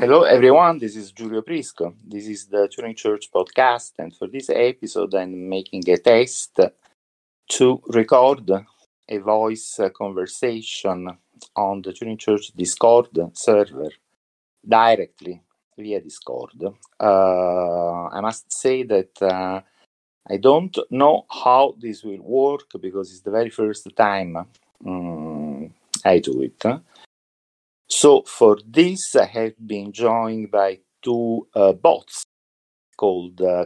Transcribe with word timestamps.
Hello, 0.00 0.22
everyone. 0.22 0.78
This 0.78 0.94
is 0.94 1.10
Giulio 1.10 1.42
Prisco. 1.42 1.92
This 2.06 2.28
is 2.28 2.46
the 2.46 2.68
Turing 2.68 2.96
Church 2.96 3.32
podcast, 3.32 3.94
and 3.98 4.14
for 4.14 4.28
this 4.28 4.48
episode, 4.48 5.12
I'm 5.16 5.48
making 5.48 5.90
a 5.90 5.96
test 5.96 6.60
to 7.48 7.82
record 7.88 8.48
a 9.08 9.18
voice 9.18 9.80
conversation 9.92 11.08
on 11.56 11.82
the 11.82 11.90
Turing 11.90 12.16
Church 12.16 12.52
Discord 12.54 13.08
server 13.32 13.90
directly 14.66 15.42
via 15.76 16.00
Discord. 16.00 16.62
Uh, 17.00 18.04
I 18.06 18.20
must 18.20 18.52
say 18.52 18.84
that 18.84 19.20
uh, 19.20 19.60
I 20.30 20.36
don't 20.36 20.78
know 20.92 21.26
how 21.28 21.74
this 21.76 22.04
will 22.04 22.22
work 22.22 22.68
because 22.80 23.10
it's 23.10 23.22
the 23.22 23.32
very 23.32 23.50
first 23.50 23.88
time 23.96 24.46
um, 24.86 25.74
I 26.04 26.20
do 26.20 26.42
it. 26.42 26.64
So 28.00 28.22
for 28.22 28.58
this, 28.64 29.16
I 29.16 29.24
have 29.24 29.54
been 29.66 29.90
joined 29.90 30.52
by 30.52 30.78
two 31.02 31.48
uh, 31.52 31.72
bots 31.72 32.22
called 32.96 33.40
uh, 33.40 33.64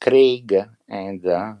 Craig 0.00 0.54
and 0.86 1.26
uh, 1.26 1.54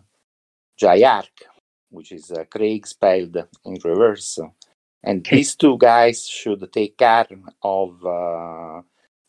Giarc, 0.80 1.42
which 1.90 2.12
is 2.12 2.30
uh, 2.30 2.44
Craig 2.44 2.86
spelled 2.86 3.36
in 3.64 3.78
reverse. 3.82 4.38
And 5.02 5.26
these 5.26 5.56
two 5.56 5.76
guys 5.76 6.28
should 6.28 6.72
take 6.72 6.96
care 6.98 7.26
of 7.64 8.06
uh, 8.06 8.82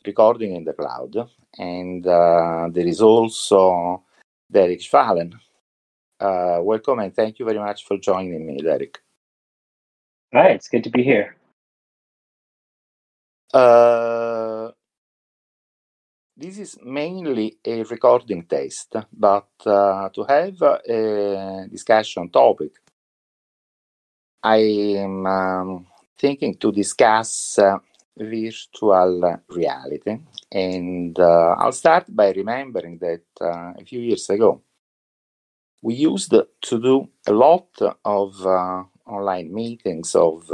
recording 0.05 0.55
in 0.55 0.63
the 0.63 0.73
cloud. 0.73 1.27
And 1.57 2.05
uh, 2.05 2.69
there 2.71 2.85
is 2.85 3.01
also 3.01 4.03
Derek 4.51 4.81
Schwalen. 4.81 5.33
Uh, 6.19 6.59
welcome 6.61 6.99
and 6.99 7.15
thank 7.15 7.39
you 7.39 7.45
very 7.45 7.57
much 7.57 7.83
for 7.83 7.97
joining 7.97 8.45
me, 8.45 8.57
Derek. 8.57 8.99
Hi, 10.35 10.49
it's 10.49 10.67
good 10.67 10.83
to 10.83 10.91
be 10.91 11.01
here. 11.01 11.35
Uh, 13.55 14.69
this 16.35 16.57
is 16.57 16.77
mainly 16.83 17.57
a 17.63 17.83
recording 17.83 18.43
test, 18.43 18.97
but 19.13 19.47
uh, 19.65 20.09
to 20.09 20.25
have 20.25 20.61
a 20.61 21.65
discussion 21.71 22.29
topic, 22.29 22.73
I 24.43 24.57
am 24.97 25.25
um, 25.25 25.87
thinking 26.17 26.57
to 26.57 26.73
discuss 26.73 27.57
uh, 27.57 27.77
virtual 28.17 29.39
reality. 29.47 30.17
And 30.51 31.17
uh, 31.17 31.55
I'll 31.57 31.71
start 31.71 32.13
by 32.13 32.33
remembering 32.33 32.97
that 32.97 33.23
uh, 33.39 33.71
a 33.79 33.85
few 33.85 34.01
years 34.01 34.29
ago, 34.29 34.63
we 35.81 35.93
used 35.93 36.31
to 36.31 36.79
do 36.81 37.07
a 37.25 37.31
lot 37.31 37.69
of 38.03 38.45
uh, 38.45 38.83
online 39.05 39.53
meetings 39.53 40.13
of 40.13 40.51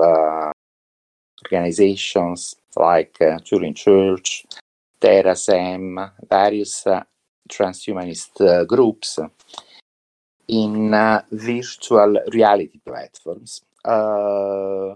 organizations 1.52 2.56
like 2.76 3.18
uh, 3.22 3.38
Turing 3.40 3.76
Church, 3.76 4.46
Terasem, 5.00 6.12
various 6.30 6.88
uh, 6.88 7.04
transhumanist 7.50 8.40
uh, 8.42 8.64
groups 8.64 9.20
in 10.48 10.94
uh, 10.94 11.22
virtual 11.32 12.18
reality 12.32 12.80
platforms. 12.86 13.62
Uh, 13.84 14.96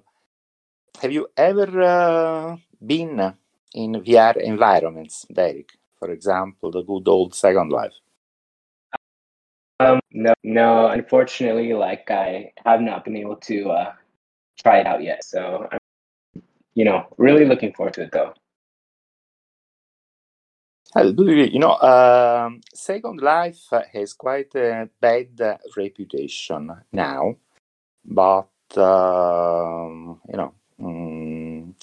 have 1.01 1.11
you 1.11 1.27
ever 1.35 1.81
uh, 1.81 2.57
been 2.85 3.33
in 3.73 3.93
VR 4.01 4.37
environments, 4.37 5.25
Derek? 5.31 5.71
For 5.99 6.11
example, 6.11 6.71
the 6.71 6.83
good 6.83 7.07
old 7.07 7.35
Second 7.35 7.71
Life. 7.71 7.95
Um, 9.81 9.99
no, 10.11 10.33
no. 10.43 10.87
Unfortunately, 10.87 11.73
like 11.73 12.09
I 12.09 12.53
have 12.65 12.79
not 12.79 13.03
been 13.03 13.17
able 13.17 13.35
to 13.37 13.87
try 14.61 14.79
it 14.79 14.87
out 14.87 15.03
yet. 15.03 15.23
So 15.25 15.67
you 16.75 16.83
know, 16.85 17.07
really 17.17 17.45
looking 17.45 17.73
forward 17.73 17.93
to 17.95 18.03
it 18.03 18.11
though. 18.11 18.33
You 20.97 21.59
know, 21.59 21.75
um, 21.79 22.61
Second 22.73 23.21
Life 23.21 23.67
has 23.91 24.13
quite 24.13 24.55
a 24.55 24.87
bad 25.01 25.59
reputation 25.75 26.71
now, 26.93 27.35
but 28.05 28.47
um, 28.77 30.21
you 30.29 30.37
know, 30.37 30.53
um, 30.79 31.75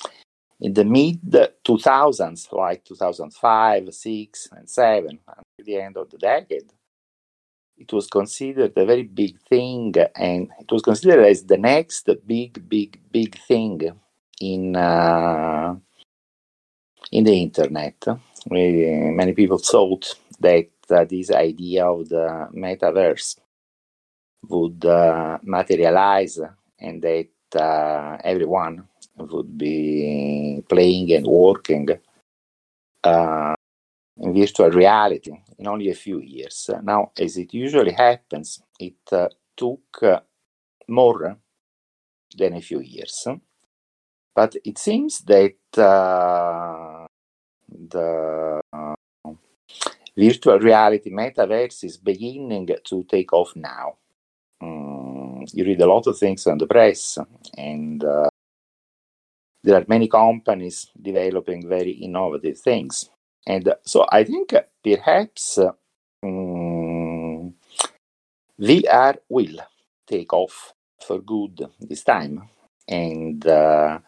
in 0.61 0.73
the 0.73 0.85
mid 0.85 1.21
2000s, 1.23 2.53
like 2.53 2.85
2005, 2.85 3.95
6, 3.95 4.49
and 4.53 4.71
7, 4.71 5.19
until 5.27 5.65
the 5.65 5.77
end 5.77 5.97
of 5.99 6.09
the 6.09 6.19
decade, 6.19 6.73
it 7.77 7.93
was 7.93 8.07
considered 8.07 8.73
a 8.77 8.87
very 8.87 9.03
big 9.03 9.39
thing, 9.41 9.95
and 10.17 10.49
it 10.59 10.71
was 10.71 10.83
considered 10.83 11.27
as 11.27 11.45
the 11.45 11.59
next 11.59 12.09
big, 12.27 12.67
big, 12.67 12.99
big 13.11 13.39
thing 13.41 13.93
in 14.43 14.75
uh, 14.77 15.75
in 17.13 17.25
the 17.25 17.43
internet. 17.43 18.05
Many 18.51 19.33
people 19.33 19.59
thought 19.59 20.15
that 20.41 20.71
uh, 20.91 21.05
this 21.05 21.31
idea 21.31 21.87
of 21.87 22.09
the 22.09 22.49
metaverse 22.55 23.39
would 24.49 24.85
uh, 24.85 25.39
materialize 25.43 26.41
and 26.81 27.01
that 27.03 27.29
uh, 27.55 28.17
everyone 28.25 28.89
would 29.17 29.57
be 29.57 30.63
playing 30.69 31.13
and 31.13 31.27
working 31.27 31.89
uh, 33.05 33.55
in 34.17 34.35
virtual 34.35 34.71
reality 34.71 35.33
in 35.59 35.67
only 35.69 35.91
a 35.91 35.95
few 35.95 36.19
years. 36.19 36.71
Now, 36.83 37.13
as 37.17 37.37
it 37.37 37.55
usually 37.55 37.93
happens, 37.93 38.61
it 38.81 38.97
uh, 39.13 39.29
took 39.57 40.03
more 40.89 41.37
than 42.37 42.55
a 42.55 42.61
few 42.61 42.81
years. 42.81 43.29
But 44.35 44.57
it 44.65 44.79
seems 44.79 45.21
that 45.21 45.57
uh, 45.77 47.07
the 47.69 48.61
uh, 48.73 48.95
virtual 50.17 50.59
reality 50.59 51.11
metaverse 51.11 51.85
is 51.85 51.97
beginning 51.97 52.69
to 52.85 53.05
take 53.05 53.33
off 53.33 53.55
now. 53.57 53.97
Um, 54.61 55.45
you 55.53 55.65
read 55.65 55.81
a 55.81 55.87
lot 55.87 56.07
of 56.07 56.17
things 56.17 56.47
on 56.47 56.59
the 56.59 56.67
press, 56.67 57.19
and 57.57 58.03
uh, 58.05 58.29
there 59.63 59.77
are 59.77 59.85
many 59.89 60.09
companies 60.09 60.91
developing 61.01 61.69
very 61.69 61.93
innovative 61.93 62.59
things. 62.59 63.11
And 63.47 63.75
so 63.85 64.07
I 64.11 64.25
think 64.25 64.55
perhaps 64.83 65.59
um, 66.23 67.55
VR 68.61 69.19
will 69.29 69.59
take 70.07 70.33
off 70.33 70.75
for 71.05 71.21
good 71.21 71.67
this 71.81 72.05
time. 72.05 72.49
And 72.89 73.45
uh, 73.47 73.99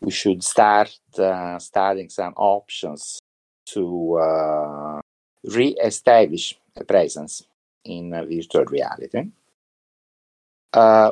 we 0.00 0.10
should 0.10 0.42
start 0.42 0.98
uh, 1.18 1.58
studying 1.58 2.08
some 2.08 2.32
options 2.36 3.20
to 3.66 4.18
uh, 4.18 5.00
re-establish 5.44 6.58
a 6.76 6.84
presence 6.84 7.42
in 7.84 8.12
uh, 8.14 8.24
virtual 8.24 8.64
reality. 8.64 9.30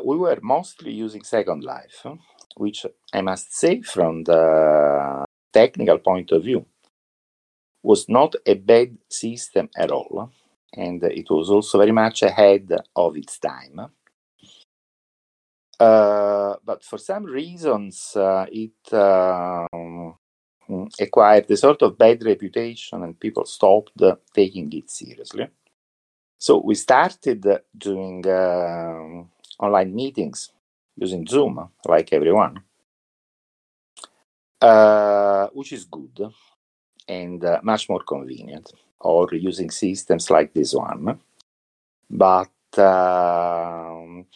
We 0.04 0.16
were 0.16 0.38
mostly 0.42 0.92
using 0.92 1.22
Second 1.22 1.64
Life, 1.64 2.06
which 2.56 2.86
I 3.12 3.20
must 3.20 3.54
say, 3.54 3.82
from 3.82 4.24
the 4.24 5.24
technical 5.52 5.98
point 5.98 6.32
of 6.32 6.44
view, 6.44 6.64
was 7.82 8.08
not 8.08 8.34
a 8.46 8.54
bad 8.54 8.96
system 9.08 9.68
at 9.76 9.90
all, 9.90 10.30
and 10.72 11.02
it 11.02 11.28
was 11.30 11.50
also 11.50 11.78
very 11.78 11.92
much 11.92 12.22
ahead 12.22 12.72
of 12.96 13.16
its 13.16 13.38
time. 13.38 13.90
Uh, 15.78 16.56
but 16.64 16.82
for 16.82 16.98
some 16.98 17.24
reasons, 17.24 18.16
uh, 18.16 18.46
it 18.50 18.92
um, 18.92 20.14
acquired 21.00 21.50
a 21.50 21.56
sort 21.56 21.82
of 21.82 21.96
bad 21.96 22.24
reputation 22.24 23.02
and 23.04 23.20
people 23.20 23.44
stopped 23.44 23.92
taking 24.34 24.72
it 24.72 24.90
seriously. 24.90 25.48
So 26.38 26.60
we 26.64 26.74
started 26.74 27.44
doing 27.76 28.26
uh, 28.26 29.24
online 29.60 29.94
meetings 29.94 30.50
using 30.96 31.26
Zoom, 31.26 31.68
like 31.84 32.12
everyone, 32.12 32.62
uh, 34.60 35.48
which 35.52 35.72
is 35.72 35.84
good 35.84 36.32
and 37.08 37.44
uh, 37.44 37.60
much 37.62 37.88
more 37.88 38.02
convenient, 38.02 38.72
or 39.00 39.28
using 39.32 39.70
systems 39.70 40.30
like 40.30 40.52
this 40.52 40.74
one. 40.74 41.18
But 42.10 42.78
um, 42.78 44.26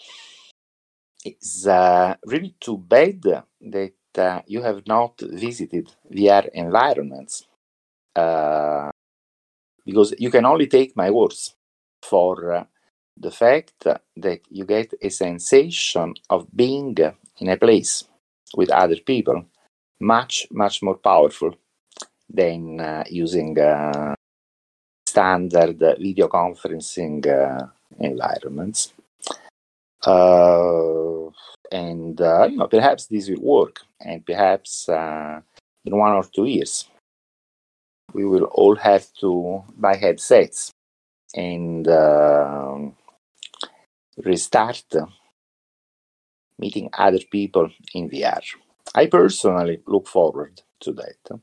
it's 1.24 1.66
uh, 1.66 2.14
really 2.26 2.54
too 2.60 2.78
bad 2.78 3.22
that 3.60 3.92
uh, 4.18 4.40
you 4.46 4.62
have 4.62 4.86
not 4.86 5.20
visited 5.20 5.90
VR 6.10 6.48
environments 6.52 7.46
uh, 8.16 8.90
because 9.84 10.14
you 10.18 10.30
can 10.30 10.44
only 10.44 10.66
take 10.66 10.96
my 10.96 11.10
words 11.10 11.54
for 12.02 12.52
uh, 12.52 12.64
the 13.16 13.30
fact 13.30 13.86
that 14.16 14.40
you 14.48 14.64
get 14.64 14.94
a 15.00 15.08
sensation 15.08 16.14
of 16.30 16.46
being 16.54 16.96
in 17.38 17.48
a 17.48 17.56
place 17.56 18.04
with 18.56 18.70
other 18.70 18.96
people 18.96 19.44
much, 20.00 20.46
much 20.50 20.82
more 20.82 20.96
powerful 20.96 21.54
than 22.28 22.80
uh, 22.80 23.04
using 23.08 23.58
uh, 23.58 24.14
standard 25.06 25.78
video 25.78 26.28
conferencing 26.28 27.24
environments. 28.00 28.92
Uh, 30.06 31.30
and 31.70 32.20
uh, 32.20 32.46
you 32.50 32.56
know 32.56 32.66
perhaps 32.68 33.06
this 33.06 33.28
will 33.28 33.40
work, 33.42 33.80
and 34.00 34.24
perhaps 34.26 34.88
uh, 34.88 35.40
in 35.84 35.96
one 35.96 36.12
or 36.12 36.24
two 36.24 36.44
years 36.46 36.88
we 38.14 38.24
will 38.24 38.44
all 38.44 38.76
have 38.76 39.06
to 39.20 39.62
buy 39.76 39.96
headsets 39.96 40.70
and 41.34 41.88
uh, 41.88 42.78
restart 44.24 44.84
meeting 46.58 46.88
other 46.94 47.18
people 47.30 47.70
in 47.94 48.08
VR. 48.08 48.40
I 48.94 49.06
personally 49.06 49.82
look 49.86 50.06
forward 50.08 50.62
to 50.80 50.92
that. 50.92 51.40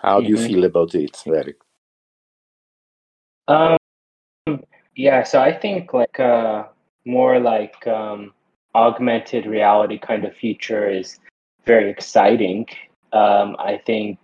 How 0.00 0.20
do 0.22 0.28
you 0.28 0.36
Mhm. 0.36 0.46
feel 0.46 0.64
about 0.64 0.94
it, 0.94 1.22
Derek? 1.26 1.58
Yeah, 4.96 5.24
so 5.24 5.42
I 5.42 5.52
think 5.52 5.92
like 5.92 6.18
uh, 6.18 6.64
more 7.04 7.38
like 7.38 7.86
um, 7.86 8.32
augmented 8.74 9.44
reality 9.44 9.98
kind 9.98 10.24
of 10.24 10.34
future 10.34 10.88
is 10.88 11.18
very 11.66 11.90
exciting. 11.90 12.66
Um, 13.12 13.56
I 13.58 13.76
think 13.84 14.18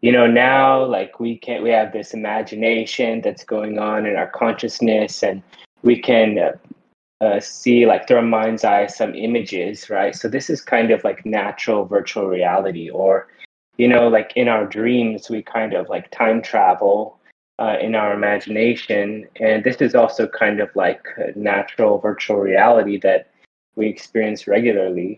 you 0.00 0.10
know 0.10 0.26
now 0.26 0.84
like 0.84 1.20
we 1.20 1.36
can 1.36 1.62
we 1.62 1.68
have 1.70 1.92
this 1.92 2.14
imagination 2.14 3.20
that's 3.20 3.44
going 3.44 3.78
on 3.78 4.06
in 4.06 4.16
our 4.16 4.30
consciousness, 4.30 5.22
and 5.22 5.42
we 5.82 6.00
can 6.00 6.38
uh, 6.38 7.24
uh, 7.24 7.40
see 7.40 7.84
like 7.84 8.08
through 8.08 8.18
our 8.18 8.22
mind's 8.22 8.64
eye 8.64 8.86
some 8.86 9.14
images, 9.14 9.90
right? 9.90 10.14
So 10.16 10.28
this 10.28 10.48
is 10.48 10.62
kind 10.62 10.90
of 10.90 11.04
like 11.04 11.26
natural 11.26 11.84
virtual 11.84 12.26
reality, 12.26 12.88
or 12.88 13.28
you 13.76 13.86
know, 13.86 14.08
like 14.08 14.32
in 14.34 14.48
our 14.48 14.64
dreams, 14.64 15.28
we 15.28 15.42
kind 15.42 15.74
of 15.74 15.90
like 15.90 16.10
time 16.10 16.40
travel 16.40 17.17
uh, 17.58 17.76
in 17.80 17.94
our 17.94 18.12
imagination. 18.12 19.26
And 19.40 19.64
this 19.64 19.76
is 19.76 19.94
also 19.94 20.26
kind 20.26 20.60
of 20.60 20.68
like 20.74 21.04
natural 21.34 21.98
virtual 21.98 22.38
reality 22.38 22.98
that 23.00 23.30
we 23.76 23.88
experience 23.88 24.46
regularly. 24.46 25.16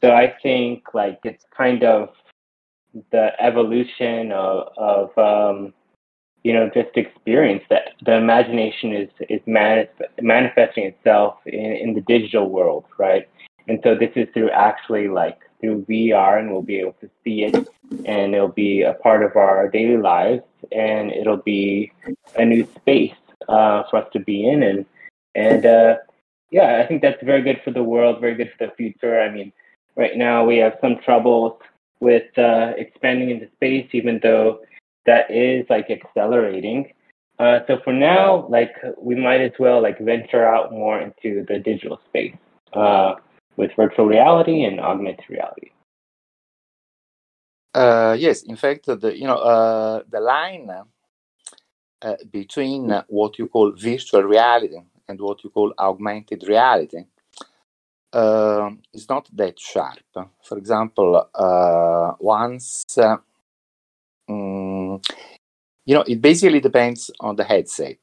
So 0.00 0.12
I 0.12 0.34
think 0.42 0.94
like 0.94 1.18
it's 1.24 1.44
kind 1.56 1.82
of 1.82 2.10
the 3.12 3.30
evolution 3.40 4.32
of, 4.32 4.68
of 4.76 5.18
um, 5.18 5.72
you 6.44 6.52
know, 6.52 6.70
just 6.72 6.96
experience 6.96 7.64
that 7.68 7.94
the 8.04 8.14
imagination 8.14 8.92
is, 8.92 9.10
is 9.28 9.40
manif- 9.46 9.88
manifesting 10.20 10.84
itself 10.84 11.38
in, 11.46 11.72
in 11.72 11.94
the 11.94 12.00
digital 12.02 12.48
world, 12.48 12.84
right? 12.96 13.28
And 13.66 13.80
so 13.82 13.94
this 13.94 14.10
is 14.16 14.28
through 14.32 14.50
actually 14.50 15.08
like 15.08 15.38
through 15.60 15.84
VR 15.88 16.38
and 16.38 16.50
we'll 16.50 16.62
be 16.62 16.78
able 16.78 16.96
to 17.00 17.10
see 17.24 17.44
it. 17.44 17.68
And 18.04 18.34
it'll 18.34 18.48
be 18.48 18.82
a 18.82 18.94
part 18.94 19.22
of 19.22 19.36
our 19.36 19.68
daily 19.68 19.96
lives 19.96 20.42
and 20.72 21.10
it'll 21.10 21.38
be 21.38 21.92
a 22.36 22.44
new 22.44 22.66
space 22.76 23.14
uh, 23.48 23.84
for 23.90 23.96
us 23.96 24.08
to 24.12 24.20
be 24.20 24.48
in. 24.48 24.62
And 24.62 24.86
and 25.34 25.64
uh, 25.66 25.96
yeah 26.50 26.80
i 26.82 26.86
think 26.86 27.02
that's 27.02 27.22
very 27.22 27.42
good 27.42 27.60
for 27.64 27.70
the 27.70 27.82
world 27.82 28.20
very 28.20 28.34
good 28.34 28.52
for 28.56 28.66
the 28.66 28.72
future. 28.74 29.20
I 29.20 29.30
mean 29.30 29.52
right 29.96 30.16
now 30.16 30.44
we 30.44 30.58
have 30.58 30.76
some 30.80 30.96
troubles 31.04 31.60
with 32.00 32.36
uh, 32.38 32.72
expanding 32.76 33.30
into 33.30 33.48
space 33.56 33.88
even 33.92 34.20
though 34.22 34.60
that 35.06 35.30
is 35.30 35.64
like 35.70 35.90
accelerating. 35.90 36.92
Uh, 37.38 37.60
so 37.66 37.78
for 37.82 37.92
now 37.92 38.46
like 38.48 38.74
we 38.98 39.14
might 39.14 39.40
as 39.40 39.52
well 39.58 39.80
like 39.82 39.98
venture 39.98 40.46
out 40.46 40.70
more 40.72 41.00
into 41.00 41.44
the 41.48 41.58
digital 41.58 42.00
space. 42.08 42.36
Uh, 42.72 43.14
with 43.58 43.72
virtual 43.76 44.06
reality 44.06 44.64
and 44.64 44.80
augmented 44.80 45.26
reality 45.30 45.70
Uh, 47.74 48.16
yes, 48.18 48.42
in 48.44 48.56
fact, 48.56 48.86
the 48.86 49.16
you 49.16 49.26
know 49.26 49.36
uh, 49.38 50.02
the 50.10 50.20
line 50.20 50.70
uh, 52.02 52.16
between 52.32 52.90
what 53.08 53.38
you 53.38 53.48
call 53.48 53.72
virtual 53.72 54.22
reality 54.22 54.78
and 55.08 55.20
what 55.20 55.44
you 55.44 55.50
call 55.50 55.72
augmented 55.78 56.44
reality 56.48 57.04
uh, 58.12 58.70
is 58.94 59.08
not 59.08 59.28
that 59.34 59.58
sharp. 59.60 59.98
For 60.42 60.58
example, 60.58 61.28
uh, 61.34 62.12
once 62.20 62.84
mm, 64.30 65.04
you 65.86 65.94
know, 65.94 66.04
it 66.06 66.20
basically 66.20 66.60
depends 66.60 67.10
on 67.20 67.36
the 67.36 67.44
headset. 67.44 67.98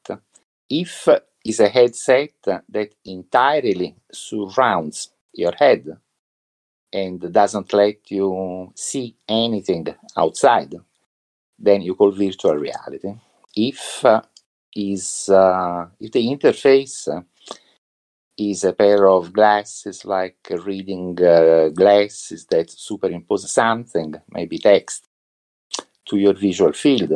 If 0.70 1.08
it's 1.44 1.60
a 1.60 1.68
headset 1.68 2.32
that 2.44 2.94
entirely 3.04 3.96
surrounds 4.12 5.10
your 5.36 5.52
head 5.58 5.86
and 6.92 7.32
doesn't 7.32 7.72
let 7.72 8.10
you 8.10 8.72
see 8.74 9.16
anything 9.28 9.86
outside, 10.16 10.74
then 11.58 11.82
you 11.82 11.94
call 11.94 12.12
virtual 12.12 12.54
reality. 12.54 13.14
If 13.54 14.04
uh, 14.04 14.22
is 14.74 15.28
uh, 15.28 15.86
if 16.00 16.12
the 16.12 16.26
interface 16.26 17.08
is 18.38 18.64
a 18.64 18.72
pair 18.72 19.08
of 19.08 19.32
glasses 19.32 20.04
like 20.04 20.36
reading 20.64 21.18
uh, 21.22 21.70
glasses 21.70 22.46
that 22.50 22.68
superimpose 22.70 23.50
something, 23.50 24.14
maybe 24.30 24.58
text, 24.58 25.08
to 26.06 26.18
your 26.18 26.34
visual 26.34 26.72
field, 26.72 27.12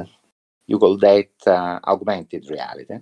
you 0.67 0.79
call 0.79 0.97
that 0.99 1.31
uh, 1.47 1.79
augmented 1.87 2.49
reality. 2.51 2.99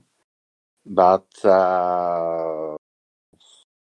But 0.85 1.29
uh, 1.45 2.77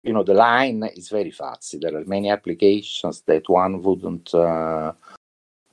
you 0.03 0.13
know 0.13 0.23
the 0.23 0.33
line 0.33 0.83
is 0.95 1.09
very 1.09 1.31
fuzzy. 1.31 1.77
There 1.77 1.95
are 1.95 2.05
many 2.05 2.29
applications 2.29 3.21
that 3.21 3.47
one 3.49 3.81
wouldn't 3.81 4.33
uh, 4.33 4.93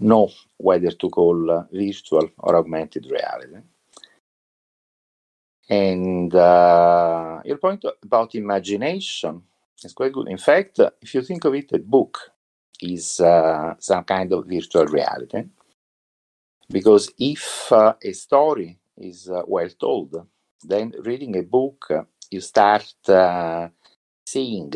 know 0.01 0.31
whether 0.57 0.91
to 0.91 1.09
call 1.11 1.51
uh, 1.51 1.65
virtual 1.73 2.31
or 2.39 2.57
augmented 2.57 3.07
reality. 3.11 3.59
And 5.71 6.35
uh, 6.35 7.41
your 7.45 7.59
point 7.59 7.85
about 8.03 8.35
imagination 8.35 9.43
is 9.83 9.93
quite 9.93 10.13
good. 10.13 10.29
In 10.29 10.39
fact, 10.39 10.81
if 11.01 11.15
you 11.15 11.23
think 11.23 11.45
of 11.45 11.55
it, 11.55 11.73
a 11.73 11.79
book 11.79 12.19
is 12.81 13.21
uh, 13.21 13.75
some 13.79 14.05
kind 14.05 14.33
of 14.33 14.47
virtual 14.47 14.87
reality. 14.87 15.45
Because 16.71 17.11
if 17.19 17.71
uh, 17.73 17.95
a 18.03 18.13
story 18.13 18.79
is 18.97 19.29
uh, 19.29 19.43
well 19.47 19.69
told, 19.69 20.27
then 20.63 20.93
reading 21.01 21.37
a 21.37 21.43
book, 21.43 21.87
you 22.31 22.41
start 22.41 22.95
seeing 24.33 24.73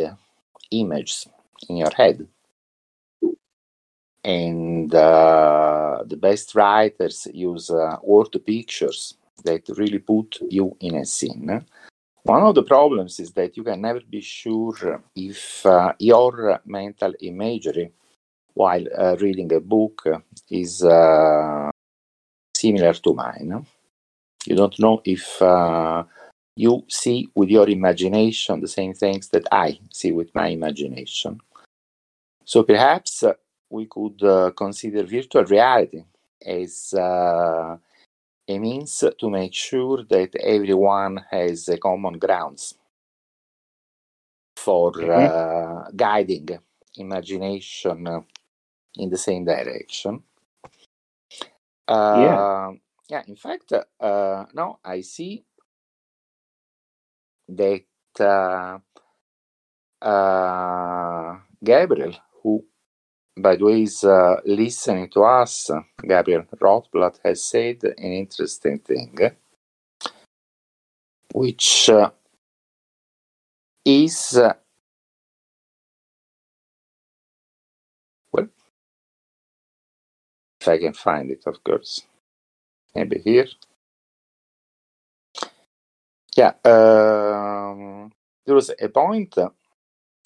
images 0.71 1.29
in 1.69 1.77
your 1.77 1.95
head. 1.95 2.27
And 4.25 4.95
uh, 4.95 6.05
the 6.07 6.17
best 6.17 6.55
writers 6.55 7.27
use 7.33 7.71
uh, 7.71 7.97
word 8.03 8.35
pictures 8.47 9.15
that 9.45 9.69
really 9.77 9.99
put 9.99 10.39
you 10.49 10.77
in 10.81 10.95
a 10.97 11.05
scene. 11.05 11.65
One 12.25 12.43
of 12.43 12.55
the 12.55 12.63
problems 12.63 13.19
is 13.19 13.33
that 13.33 13.57
you 13.57 13.65
can 13.65 13.81
never 13.81 14.01
be 14.09 14.21
sure 14.21 15.03
if 15.17 15.67
uh, 15.67 15.93
your 15.99 16.61
mental 16.65 17.13
imagery 17.21 17.93
while 18.55 18.85
uh, 18.97 19.17
reading 19.21 19.53
a 19.53 19.61
book 19.61 20.06
is 20.49 20.85
uh, 20.85 21.71
similar 22.56 22.93
to 22.93 23.15
mine. 23.15 23.67
You 24.47 24.56
don't 24.56 24.79
know 24.79 25.01
if 25.05 25.43
uh, 25.43 26.05
you 26.56 26.85
see 26.89 27.29
with 27.35 27.49
your 27.49 27.69
imagination 27.69 28.61
the 28.61 28.69
same 28.69 28.94
things 28.94 29.29
that 29.29 29.47
I 29.51 29.79
see 29.91 30.13
with 30.13 30.35
my 30.35 30.49
imagination. 30.49 31.41
So 32.44 32.63
perhaps 32.63 33.23
uh, 33.23 33.35
we 33.71 33.87
could 33.87 34.23
uh, 34.23 34.51
consider 34.56 35.05
virtual 35.05 35.44
reality 35.44 36.05
as 36.44 36.93
uh, 36.94 37.77
a 38.49 38.59
means 38.59 39.05
to 39.19 39.31
make 39.31 39.55
sure 39.55 40.05
that 40.05 40.35
everyone 40.37 41.25
has 41.31 41.69
a 41.69 41.79
common 41.79 42.19
grounds 42.19 42.75
for 44.56 44.93
uh, 45.13 45.91
guiding 45.97 46.49
imagination 46.97 48.25
in 48.97 49.09
the 49.11 49.17
same 49.17 49.44
direction. 49.44 50.23
Uh, 51.89 52.73
yeah, 53.09 53.23
in 53.27 53.37
fact, 53.37 53.73
uh, 53.73 54.44
now 54.55 54.79
I 54.85 55.01
see 55.01 55.44
that 57.49 57.84
uh, 58.20 58.79
uh, 60.05 61.39
Gabriel, 61.65 62.15
who 62.43 62.65
by 63.39 63.56
the 63.56 63.65
way 63.65 63.82
is 63.84 64.05
uh, 64.05 64.37
listening 64.44 65.08
to 65.11 65.22
us, 65.25 65.70
Gabriel 66.06 66.44
Rothblatt 66.61 67.19
has 67.25 67.44
said 67.44 67.84
an 67.84 68.13
interesting 68.13 68.79
thing, 68.81 69.19
which 71.34 71.91
is 73.84 74.39
well, 78.32 78.49
if 80.61 80.69
I 80.69 80.79
can 80.79 80.93
find 80.94 81.31
it, 81.31 81.44
of 81.46 81.63
course, 81.65 82.03
maybe 82.94 83.20
here. 83.20 83.46
Yeah, 86.36 86.55
um, 86.65 88.12
there 88.46 88.55
was 88.55 88.70
a 88.81 88.89
point 88.89 89.36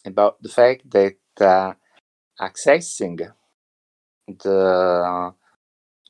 about 0.05 0.43
the 0.43 0.49
fact 0.49 0.91
that 0.91 1.17
uh, 1.41 1.75
accessing 2.41 3.31
the 4.29 5.35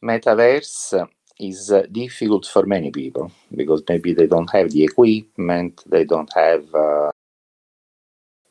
metaverse 0.04 1.08
is 1.40 1.72
uh, 1.72 1.82
difficult 1.92 2.46
for 2.46 2.66
many 2.66 2.90
people 2.90 3.32
because 3.54 3.82
maybe 3.88 4.14
they 4.14 4.26
don't 4.26 4.50
have 4.52 4.70
the 4.70 4.84
equipment, 4.84 5.82
they 5.86 6.04
don't 6.04 6.32
have 6.34 6.74
uh, 6.74 7.10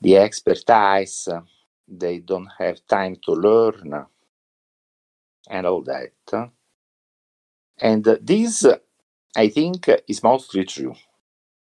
the 0.02 0.18
expertise, 0.18 1.30
they 1.88 2.20
don't 2.20 2.50
have 2.60 2.80
time 2.88 3.18
to 3.26 3.34
learn. 3.34 4.06
and 5.50 5.66
all 5.66 5.84
that. 5.84 6.12
And 7.80 8.04
this, 8.22 8.66
I 9.36 9.50
think, 9.50 9.90
is 10.08 10.24
mostly 10.24 10.66
true. 10.66 10.96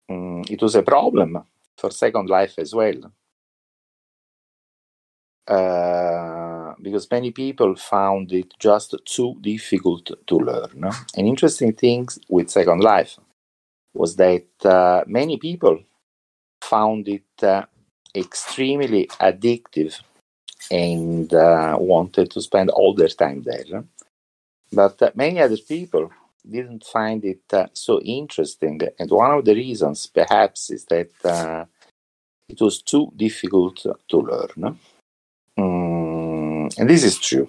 Mm, 0.09 0.49
it 0.49 0.61
was 0.61 0.75
a 0.75 0.83
problem 0.83 1.43
for 1.77 1.91
Second 1.91 2.29
Life 2.29 2.55
as 2.59 2.73
well. 2.73 3.11
Uh, 5.47 6.73
because 6.81 7.09
many 7.09 7.31
people 7.31 7.75
found 7.75 8.31
it 8.33 8.53
just 8.59 8.95
too 9.05 9.35
difficult 9.41 10.11
to 10.27 10.35
learn. 10.37 10.83
An 11.15 11.25
interesting 11.25 11.73
thing 11.73 12.07
with 12.29 12.49
Second 12.49 12.81
Life 12.81 13.17
was 13.93 14.15
that 14.17 14.45
uh, 14.65 15.03
many 15.07 15.37
people 15.37 15.79
found 16.61 17.07
it 17.07 17.23
uh, 17.43 17.63
extremely 18.15 19.07
addictive 19.21 20.01
and 20.71 21.33
uh, 21.33 21.77
wanted 21.79 22.31
to 22.31 22.41
spend 22.41 22.69
all 22.71 22.93
their 22.95 23.09
time 23.09 23.43
there. 23.43 23.83
But 24.73 25.15
many 25.15 25.39
other 25.41 25.57
people 25.57 26.11
didn't 26.49 26.83
find 26.83 27.23
it 27.25 27.41
uh, 27.51 27.67
so 27.73 27.99
interesting. 28.01 28.79
And 28.99 29.09
one 29.11 29.31
of 29.31 29.45
the 29.45 29.55
reasons, 29.55 30.07
perhaps, 30.07 30.69
is 30.69 30.85
that 30.85 31.11
uh, 31.23 31.65
it 32.49 32.59
was 32.61 32.81
too 32.81 33.11
difficult 33.15 33.85
to 34.07 34.17
learn. 34.17 34.79
Mm, 35.57 36.77
and 36.77 36.89
this 36.89 37.03
is 37.03 37.19
true. 37.19 37.47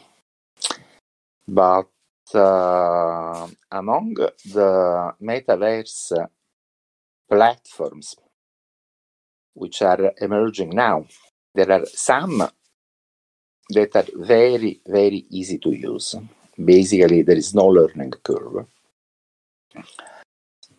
But 1.47 1.89
uh, 2.35 3.49
among 3.71 4.15
the 4.15 5.15
metaverse 5.23 6.27
platforms 7.29 8.17
which 9.55 9.83
are 9.83 10.13
emerging 10.21 10.71
now, 10.71 11.07
there 11.55 11.71
are 11.73 11.87
some 11.87 12.49
that 13.71 13.97
are 13.97 14.07
very, 14.15 14.81
very 14.87 15.27
easy 15.31 15.59
to 15.59 15.71
use. 15.71 16.15
Basically, 16.63 17.23
there 17.23 17.37
is 17.37 17.55
no 17.55 17.67
learning 17.67 18.13
curve. 18.23 18.67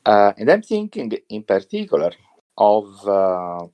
Uh, 0.06 0.34
and 0.38 0.50
I'm 0.50 0.62
thinking 0.62 1.12
in 1.29 1.44
particular 1.44 2.12
of 2.58 3.08
uh, 3.08 3.68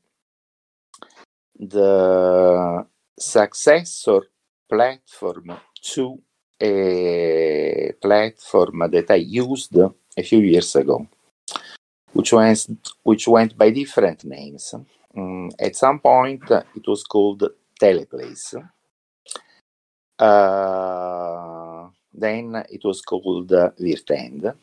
the 1.59 2.85
successor 3.17 4.21
platform 4.67 5.57
to 5.81 6.19
a 6.61 7.91
platform 8.01 8.89
that 8.91 9.11
I 9.11 9.15
used 9.15 9.75
a 9.75 10.23
few 10.23 10.39
years 10.39 10.75
ago, 10.75 11.07
which 12.13 12.33
went, 12.33 12.67
which 13.03 13.27
went 13.27 13.57
by 13.57 13.69
different 13.69 14.25
names. 14.25 14.73
Um, 15.15 15.51
at 15.59 15.75
some 15.75 15.99
point, 15.99 16.49
it 16.49 16.87
was 16.87 17.03
called 17.03 17.43
Teleplace. 17.79 18.55
Uh, 20.17 21.87
then 22.13 22.63
it 22.69 22.81
was 22.83 23.01
called 23.01 23.51
uh, 23.51 23.71
Virtend. 23.79 24.55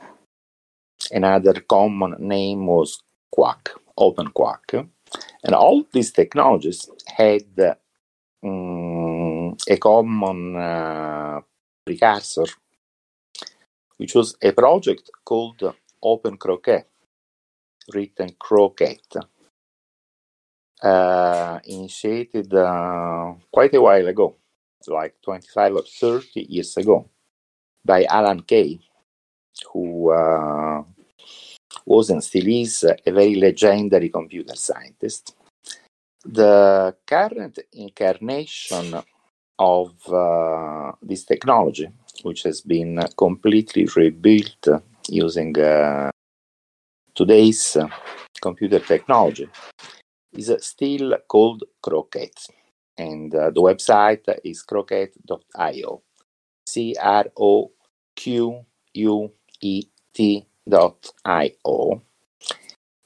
Another 1.10 1.60
common 1.60 2.16
name 2.18 2.66
was 2.66 3.02
Qwaq, 3.34 3.70
OpenQwaq. 3.98 4.88
And 5.44 5.54
all 5.54 5.84
these 5.92 6.12
technologies 6.12 6.88
had 7.06 7.76
um, 8.42 9.56
a 9.68 9.76
common 9.76 10.56
uh, 10.56 11.40
precursor, 11.84 12.46
which 13.96 14.14
was 14.14 14.36
a 14.42 14.52
project 14.52 15.10
called 15.24 15.74
Open 16.02 16.36
Croquet, 16.36 16.84
written 17.92 18.30
Croquet, 18.38 19.00
uh, 20.82 21.60
initiated 21.64 22.52
uh, 22.54 23.34
quite 23.52 23.74
a 23.74 23.80
while 23.80 24.06
ago, 24.06 24.36
like 24.86 25.14
25 25.22 25.74
or 25.76 25.82
30 25.82 26.46
years 26.48 26.76
ago, 26.76 27.08
by 27.84 28.04
Alan 28.04 28.42
Kay, 28.42 28.80
who 29.72 30.10
uh, 30.10 30.82
was 31.86 32.10
and 32.10 32.22
still 32.22 32.46
is 32.46 32.84
a 32.84 33.10
very 33.10 33.34
legendary 33.34 34.08
computer 34.08 34.56
scientist. 34.56 35.34
The 36.24 36.94
current 37.06 37.58
incarnation 37.72 39.02
of 39.58 39.92
uh, 40.08 40.92
this 41.02 41.24
technology, 41.24 41.88
which 42.22 42.42
has 42.44 42.60
been 42.60 43.00
completely 43.16 43.88
rebuilt 43.96 44.68
using 45.08 45.58
uh, 45.58 46.10
today's 47.14 47.76
computer 48.40 48.78
technology, 48.78 49.48
is 50.32 50.54
still 50.60 51.16
called 51.28 51.64
Croquet. 51.82 52.30
And 52.96 53.34
uh, 53.34 53.50
the 53.50 53.60
website 53.60 54.28
is 54.44 54.62
croquet.io. 54.62 56.02
C 56.66 56.94
R 57.00 57.26
O 57.36 57.72
Q 58.14 58.64
U 58.94 59.32
E 59.60 59.82
T 60.14 60.46
dot 60.68 61.10
io. 61.24 62.02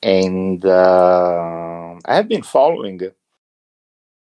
And 0.03 0.65
uh, 0.65 1.95
I 2.05 2.15
have 2.15 2.29
been 2.29 2.43
following 2.43 3.01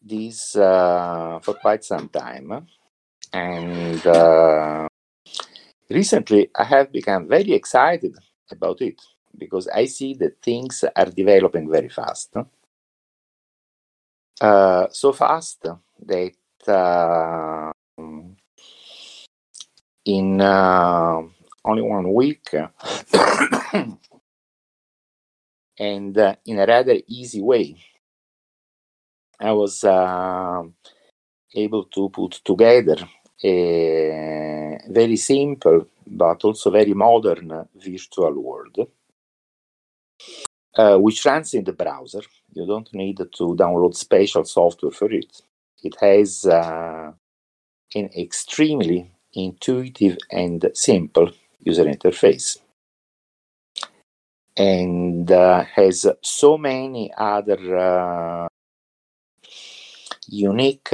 this 0.01 0.55
uh, 0.55 1.39
for 1.41 1.53
quite 1.55 1.83
some 1.83 2.09
time. 2.09 2.67
And 3.31 4.05
uh, 4.05 4.88
recently 5.89 6.50
I 6.55 6.63
have 6.63 6.91
become 6.91 7.27
very 7.27 7.53
excited 7.53 8.15
about 8.51 8.81
it 8.81 9.00
because 9.38 9.67
I 9.67 9.86
see 9.86 10.15
that 10.15 10.41
things 10.41 10.83
are 10.95 11.05
developing 11.05 11.69
very 11.69 11.89
fast. 11.89 12.36
Uh, 14.41 14.88
so 14.89 15.13
fast 15.13 15.65
that 16.05 16.33
uh, 16.67 17.71
in 20.05 20.41
uh, 20.41 21.21
only 21.66 21.82
one 21.82 22.13
week 22.13 22.50
and 25.80 26.18
uh, 26.18 26.36
in 26.46 26.60
a 26.60 26.66
rather 26.66 26.98
easy 27.08 27.42
way, 27.42 27.75
I 29.39 29.51
was 29.51 29.84
uh, 29.84 30.63
able 31.56 31.86
to 31.86 32.10
put 32.10 32.42
together 32.44 32.98
a 33.44 34.80
very 34.89 35.16
simple 35.16 35.88
but 36.06 36.44
also 36.44 36.72
very 36.72 36.94
modern 36.94 37.68
virtual 37.75 38.34
world 38.42 38.88
uh, 40.78 40.98
which 40.98 41.25
runs 41.25 41.54
in 41.54 41.63
the 41.63 41.74
browser. 41.74 42.22
You 42.54 42.66
don't 42.66 42.94
need 42.94 43.18
to 43.18 43.56
download 43.56 43.96
special 43.96 44.46
software 44.46 44.92
for 44.92 45.12
it. 45.12 45.42
It 45.84 45.96
has 46.01 46.46
uh, 46.46 47.12
an 47.96 48.10
extremely 48.18 49.12
intuitive 49.34 50.18
and 50.32 50.70
simple 50.74 51.32
user 51.60 51.86
interface 51.86 52.58
and 54.56 55.32
uh, 55.32 55.63
has 55.63 56.06
so 56.22 56.58
many 56.58 57.12
other 57.18 57.78
uh, 57.78 58.48
unique 60.28 60.89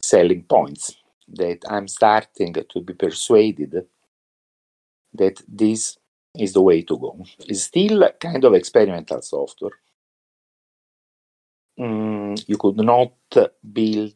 selling 0.00 0.42
points 0.42 0.96
that 1.28 1.58
I'm 1.68 1.88
starting 1.88 2.52
to 2.52 2.80
be 2.80 2.92
persuaded 2.92 3.86
that 5.14 5.42
this 5.48 5.96
is 6.38 6.52
the 6.52 6.62
way 6.62 6.82
to 6.82 6.98
go. 6.98 7.24
It's 7.40 7.62
still 7.62 8.08
kind 8.20 8.44
of 8.44 8.54
experimental 8.54 9.22
software. 9.22 9.78
Mm, 11.78 12.44
you 12.46 12.58
could 12.58 12.76
not 12.76 13.12
build 13.72 14.14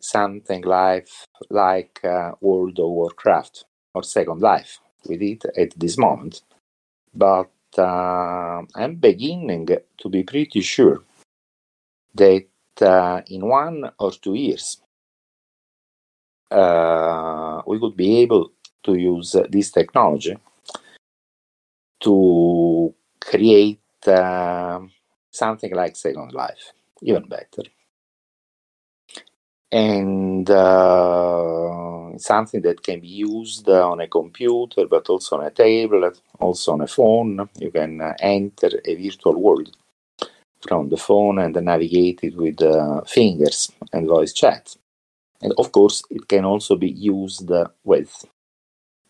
something 0.00 0.62
like 0.62 1.08
like 1.50 2.00
uh, 2.04 2.32
World 2.40 2.78
of 2.78 2.88
Warcraft 2.90 3.64
or 3.94 4.02
Second 4.02 4.40
Life 4.40 4.80
with 5.06 5.22
it 5.22 5.44
at 5.56 5.70
this 5.78 5.96
moment, 5.96 6.42
but 7.14 7.50
uh, 7.78 8.62
I'm 8.74 8.96
beginning 8.96 9.66
to 9.98 10.08
be 10.08 10.22
pretty 10.22 10.60
sure 10.60 11.02
that 12.14 12.46
uh, 12.80 13.20
in 13.28 13.46
one 13.46 13.90
or 13.98 14.12
two 14.12 14.34
years 14.34 14.78
uh, 16.50 17.62
we 17.66 17.78
would 17.78 17.96
be 17.96 18.18
able 18.18 18.52
to 18.84 18.94
use 18.94 19.36
this 19.50 19.70
technology 19.70 20.36
to 22.00 22.94
create 23.20 23.80
uh, 24.06 24.80
something 25.30 25.74
like 25.74 25.96
Second 25.96 26.32
Life, 26.32 26.72
even 27.02 27.26
better. 27.28 27.62
And 29.72 30.48
uh, 32.14 32.18
something 32.18 32.62
that 32.62 32.82
can 32.82 33.00
be 33.00 33.08
used 33.08 33.68
on 33.68 34.00
a 34.00 34.08
computer, 34.08 34.86
but 34.86 35.08
also 35.08 35.38
on 35.38 35.46
a 35.46 35.50
tablet, 35.50 36.20
also 36.38 36.72
on 36.72 36.80
a 36.80 36.86
phone. 36.86 37.48
You 37.58 37.70
can 37.70 38.00
uh, 38.00 38.14
enter 38.20 38.70
a 38.84 38.94
virtual 38.94 39.40
world 39.40 39.76
from 40.60 40.88
the 40.88 40.96
phone 40.96 41.38
and 41.38 41.54
navigate 41.54 42.20
it 42.22 42.36
with 42.36 42.62
uh, 42.62 43.02
fingers 43.02 43.70
and 43.92 44.08
voice 44.08 44.32
chat. 44.32 44.76
And 45.42 45.52
of 45.58 45.72
course, 45.72 46.02
it 46.10 46.26
can 46.28 46.44
also 46.44 46.76
be 46.76 46.90
used 46.90 47.50
with 47.84 48.24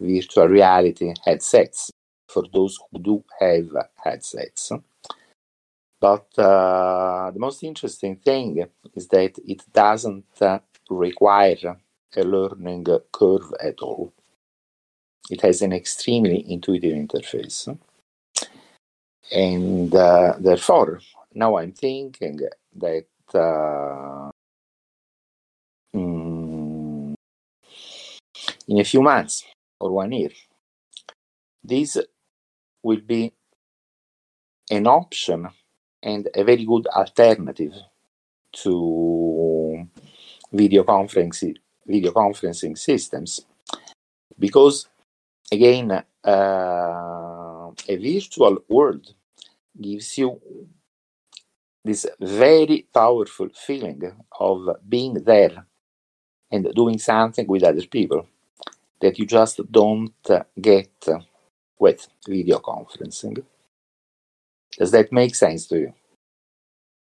virtual 0.01 0.49
reality 0.49 1.15
headsets 1.25 1.91
for 2.29 2.43
those 2.53 2.79
who 2.91 2.99
do 2.99 3.25
have 3.39 3.69
headsets. 4.03 4.73
But 6.01 6.27
uh, 6.39 7.31
the 7.31 7.39
most 7.39 7.63
interesting 7.63 8.17
thing 8.17 8.67
is 8.95 9.09
that 9.09 9.39
it 9.47 9.63
doesn't 9.73 10.27
uh, 10.41 10.59
require 10.91 11.77
a 12.17 12.23
learning 12.23 12.87
curve 13.13 13.53
at 13.63 13.81
all. 13.81 14.13
It 15.31 15.41
has 15.41 15.63
an 15.63 15.73
extremely 15.73 16.45
intuitive 16.51 16.95
interface. 16.95 17.77
And 19.33 19.95
uh, 19.95 20.35
therefore, 20.39 21.01
now 21.35 21.57
I'm 21.57 21.73
thinking 21.73 22.41
that 22.77 23.07
uh, 23.35 24.31
mm, 25.95 27.15
in 28.69 28.81
a 28.81 28.85
few 28.85 29.03
months 29.03 29.45
or 29.81 29.93
one 29.93 30.13
year, 30.13 30.31
this 31.63 31.97
will 32.83 33.01
be 33.01 33.33
an 34.71 34.87
option 34.87 35.49
and 36.03 36.29
a 36.35 36.45
very 36.45 36.65
good 36.65 36.87
alternative 36.89 37.73
to 38.53 39.89
video 40.53 40.85
conferencing 40.85 41.57
video 41.87 42.13
conferencing 42.13 42.77
systems 42.77 43.41
because 44.39 44.89
again 45.53 45.91
uh, 46.25 47.71
a 47.89 47.97
virtual 47.97 48.59
world 48.69 49.15
gives 49.81 50.19
you 50.19 50.41
this 51.85 52.07
very 52.21 52.87
powerful 52.95 53.49
feeling 53.55 54.01
of 54.41 54.69
being 54.89 55.15
there 55.15 55.67
and 56.51 56.73
doing 56.75 56.99
something 56.99 57.47
with 57.47 57.63
other 57.63 57.87
people 57.87 58.27
that 59.01 59.19
you 59.19 59.27
just 59.27 59.61
don't 59.71 60.15
get 60.61 61.07
with 61.79 62.09
video 62.27 62.59
conferencing. 62.59 63.45
Does 64.79 64.91
that 64.93 65.13
make 65.13 65.35
sense 65.35 65.67
to 65.69 65.79
you? 65.79 65.95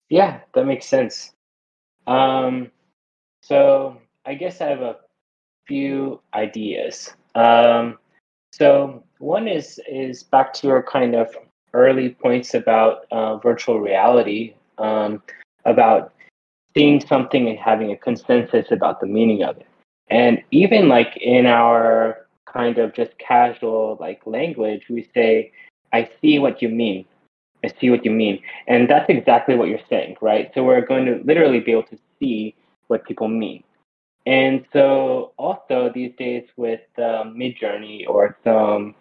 Yeah, 0.09 0.41
that 0.55 0.65
makes 0.65 0.87
sense. 0.87 1.33
Um, 2.07 2.71
so 3.43 3.99
I 4.25 4.35
guess 4.35 4.61
I 4.61 4.69
have 4.69 4.83
a 4.83 4.97
few 5.67 6.21
ideas. 6.35 7.15
Um, 7.35 7.99
so 8.53 9.03
one 9.19 9.49
is 9.49 9.81
is 9.89 10.23
back 10.23 10.53
to 10.55 10.67
your 10.67 10.83
kind 10.83 11.15
of 11.15 11.35
early 11.75 12.11
points 12.11 12.55
about 12.55 13.07
uh, 13.11 13.39
virtual 13.39 13.81
reality, 13.81 14.55
um, 14.79 15.23
about 15.65 16.13
seeing 16.75 17.01
something 17.01 17.49
and 17.49 17.59
having 17.59 17.91
a 17.93 17.97
consensus 17.97 18.71
about 18.71 19.01
the 19.01 19.07
meaning 19.07 19.43
of 19.43 19.57
it. 19.57 19.67
And 20.09 20.43
even 20.51 20.89
like 20.89 21.17
in 21.17 21.47
our 21.47 22.27
kind 22.47 22.79
of 22.79 22.93
just 22.93 23.17
casual 23.19 23.97
like 24.01 24.21
language, 24.27 24.85
we 24.89 25.09
say, 25.15 25.53
I 25.93 26.09
see 26.21 26.39
what 26.39 26.61
you 26.61 26.69
mean. 26.69 27.07
I 27.65 27.73
see 27.81 27.91
what 27.91 28.05
you 28.05 28.11
mean. 28.11 28.43
And 28.67 28.89
that's 28.89 29.09
exactly 29.09 29.55
what 29.55 29.69
you're 29.69 29.87
saying, 29.89 30.17
right? 30.21 30.51
So 30.55 30.65
we're 30.65 30.85
going 30.85 31.07
to 31.07 31.21
literally 31.25 31.61
be 31.61 31.73
able 31.73 31.85
to 31.85 31.99
see 32.19 32.55
what 32.89 33.05
people 33.05 33.29
mean. 33.29 33.63
And 34.27 34.65
so 34.73 35.33
also 35.37 35.91
these 35.93 36.13
days 36.17 36.45
with 36.57 36.81
um, 36.99 37.35
Midjourney 37.37 38.09
or 38.09 38.37
some 38.45 38.95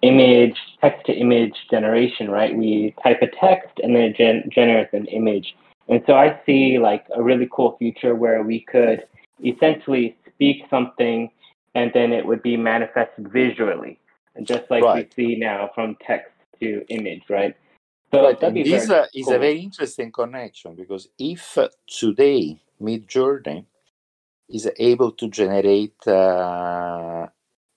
image, 0.00 0.56
text 0.80 1.06
to 1.06 1.12
image 1.12 1.54
generation, 1.70 2.30
right? 2.30 2.56
We 2.56 2.94
type 3.02 3.20
a 3.22 3.28
text 3.28 3.78
and 3.82 3.94
then 3.94 4.02
it 4.02 4.16
gen- 4.16 4.50
generates 4.52 4.92
an 4.94 5.06
image. 5.06 5.54
And 5.88 6.02
so 6.06 6.14
I 6.14 6.40
see 6.46 6.78
like 6.78 7.04
a 7.14 7.22
really 7.22 7.48
cool 7.52 7.76
future 7.78 8.14
where 8.14 8.42
we 8.42 8.60
could 8.60 9.04
essentially 9.44 10.16
speak 10.26 10.64
something 10.70 11.30
and 11.74 11.90
then 11.94 12.12
it 12.12 12.24
would 12.24 12.42
be 12.42 12.56
manifested 12.56 13.32
visually, 13.32 13.98
and 14.34 14.46
just 14.46 14.70
like 14.70 14.84
right. 14.84 15.10
we 15.16 15.34
see 15.34 15.36
now 15.38 15.70
from 15.74 15.96
text 16.06 16.32
to 16.60 16.84
image, 16.88 17.22
right? 17.30 17.56
So 18.12 18.24
right. 18.24 18.38
this 18.40 18.90
uh, 18.90 19.06
is 19.14 19.28
a 19.28 19.38
very 19.38 19.60
interesting 19.60 20.12
connection 20.12 20.74
because 20.74 21.08
if 21.18 21.56
today 21.86 22.60
Midjourney 22.80 23.64
is 24.52 24.70
able 24.78 25.12
to 25.12 25.28
generate 25.28 25.96
uh, 26.06 27.26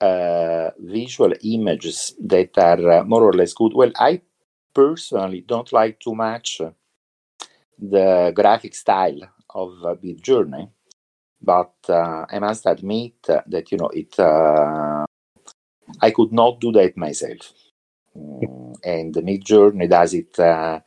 uh, 0.02 0.72
visual 0.80 1.34
images 1.44 2.16
that 2.20 2.58
are 2.58 2.92
uh, 2.92 3.04
more 3.06 3.24
or 3.24 3.34
less 3.34 3.54
good, 3.54 3.74
well, 3.74 3.92
I 3.98 4.22
personally 4.74 5.42
don't 5.48 5.72
like 5.74 6.00
too 6.00 6.16
much 6.16 6.62
the 7.80 8.32
graphic 8.36 8.76
style 8.76 9.20
of 9.50 9.72
uh, 9.84 9.96
Midjourney 10.04 10.70
but 11.42 11.74
uh, 11.90 12.26
I 12.30 12.40
must 12.40 12.66
admit 12.66 13.16
that 13.24 13.72
you 13.72 13.78
know 13.78 13.90
it. 13.94 14.20
Uh, 14.20 15.06
I 16.02 16.12
could 16.12 16.34
not 16.34 16.60
do 16.62 16.72
that 16.74 16.98
myself, 16.98 17.54
mm, 18.18 18.76
and 18.84 19.14
the 19.14 19.22
Midjourney 19.22 19.90
does 19.90 20.14
it 20.14 20.40
uh, 20.40 20.80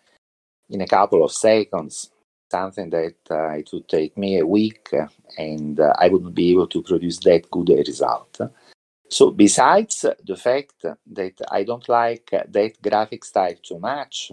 in 0.70 0.80
a 0.82 0.86
couple 0.86 1.24
of 1.24 1.32
seconds. 1.32 2.10
Something 2.50 2.90
that 2.90 3.16
uh, 3.30 3.50
it 3.50 3.68
would 3.72 3.88
take 3.88 4.16
me 4.16 4.38
a 4.38 4.46
week, 4.46 4.88
and 5.36 5.78
uh, 5.78 5.92
I 5.98 6.08
wouldn't 6.08 6.34
be 6.34 6.50
able 6.50 6.66
to 6.68 6.82
produce 6.82 7.18
that 7.18 7.50
good 7.50 7.68
a 7.70 7.76
result. 7.76 8.40
So, 9.10 9.30
besides 9.30 10.06
the 10.24 10.36
fact 10.36 10.84
that 11.06 11.40
I 11.50 11.64
don't 11.64 11.86
like 11.88 12.30
that 12.30 12.82
graphic 12.82 13.24
style 13.24 13.54
too 13.62 13.78
much, 13.78 14.32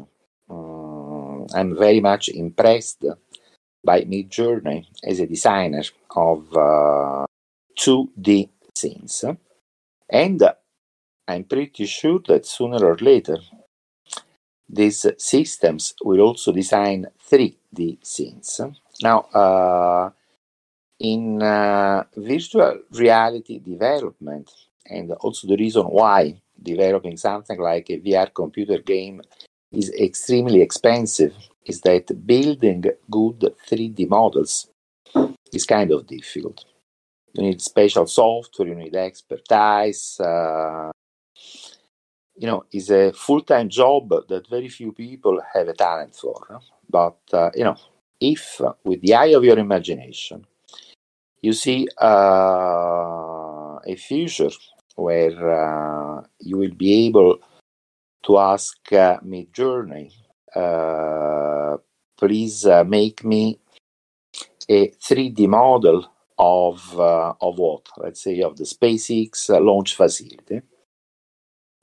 um, 0.50 1.48
I'm 1.54 1.78
very 1.78 2.00
much 2.00 2.30
impressed 2.30 3.06
by 3.84 4.02
Midjourney 4.02 4.86
as 5.04 5.20
a 5.20 5.28
designer 5.28 5.84
of 6.16 6.56
uh, 6.56 7.26
2D 7.78 8.50
scenes. 8.76 9.24
And 10.10 10.44
I'm 11.28 11.44
pretty 11.44 11.86
sure 11.86 12.20
that 12.28 12.46
sooner 12.46 12.84
or 12.84 12.98
later, 12.98 13.38
these 14.68 15.06
systems 15.18 15.94
will 16.04 16.22
also 16.22 16.52
design 16.52 17.08
3D 17.30 18.00
scenes. 18.04 18.62
Now, 19.02 19.20
uh, 19.34 20.10
in 21.00 21.42
uh, 21.42 22.04
virtual 22.16 22.80
reality 22.92 23.60
development, 23.60 24.52
and 24.86 25.12
also 25.14 25.48
the 25.48 25.58
reason 25.58 25.84
why 25.84 26.36
developing 26.62 27.18
something 27.18 27.60
like 27.60 27.90
a 27.90 28.00
VR 28.00 28.34
computer 28.34 28.80
game 28.80 29.22
is 29.72 29.92
extremely 29.94 30.62
expensive 30.62 31.36
is 31.66 31.82
that 31.82 32.26
building 32.26 32.84
good 33.10 33.54
3D 33.68 34.08
models 34.08 34.68
is 35.52 35.66
kind 35.66 35.92
of 35.92 36.08
difficult. 36.08 36.64
You 37.34 37.44
need 37.44 37.62
special 37.62 38.08
software, 38.08 38.70
you 38.70 38.76
need 38.76 38.96
expertise. 38.96 40.20
Uh, 40.20 40.92
you 42.38 42.48
know, 42.48 42.66
is 42.72 42.90
a 42.90 43.14
full 43.14 43.42
time 43.42 43.70
job 43.70 44.10
that 44.30 44.50
very 44.50 44.70
few 44.70 44.92
people 44.92 45.42
have 45.54 45.68
a 45.68 45.74
talent 45.74 46.16
for. 46.16 46.62
But, 46.90 47.18
uh, 47.34 47.52
you 47.56 47.64
know, 47.64 47.76
if 48.20 48.62
with 48.84 49.02
the 49.02 49.14
eye 49.16 49.34
of 49.38 49.44
your 49.44 49.60
imagination 49.60 50.46
you 51.42 51.54
see 51.54 51.88
uh, 52.02 53.78
a 53.86 53.96
future 53.98 54.50
where 54.96 55.38
uh, 55.52 56.24
you 56.40 56.58
will 56.58 56.74
be 56.74 57.06
able 57.08 57.38
to 58.24 58.38
ask 58.38 58.78
uh, 58.94 59.20
Midjourney 59.20 60.12
uh, 60.56 61.78
please 62.18 62.66
uh, 62.66 62.84
make 62.84 63.24
me 63.24 63.60
a 64.70 64.90
3D 64.90 65.48
model 65.48 66.10
of 66.38 67.00
uh, 67.00 67.34
of 67.40 67.60
what? 67.60 67.88
Let's 67.98 68.22
say 68.22 68.42
of 68.42 68.58
the 68.58 68.64
SpaceX 68.64 69.50
launch 69.50 69.96
facility. 69.96 70.62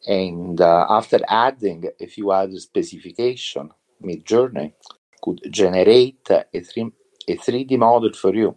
And 0.07 0.61
after 0.61 1.21
adding 1.29 1.85
a 2.01 2.07
few 2.07 2.31
other 2.31 2.59
specification, 2.59 3.71
Midjourney 4.03 4.73
could 5.23 5.41
generate 5.51 6.29
a, 6.31 6.61
three, 6.61 6.91
a 7.29 7.37
3D 7.37 7.79
model 7.79 8.13
for 8.13 8.35
you 8.35 8.57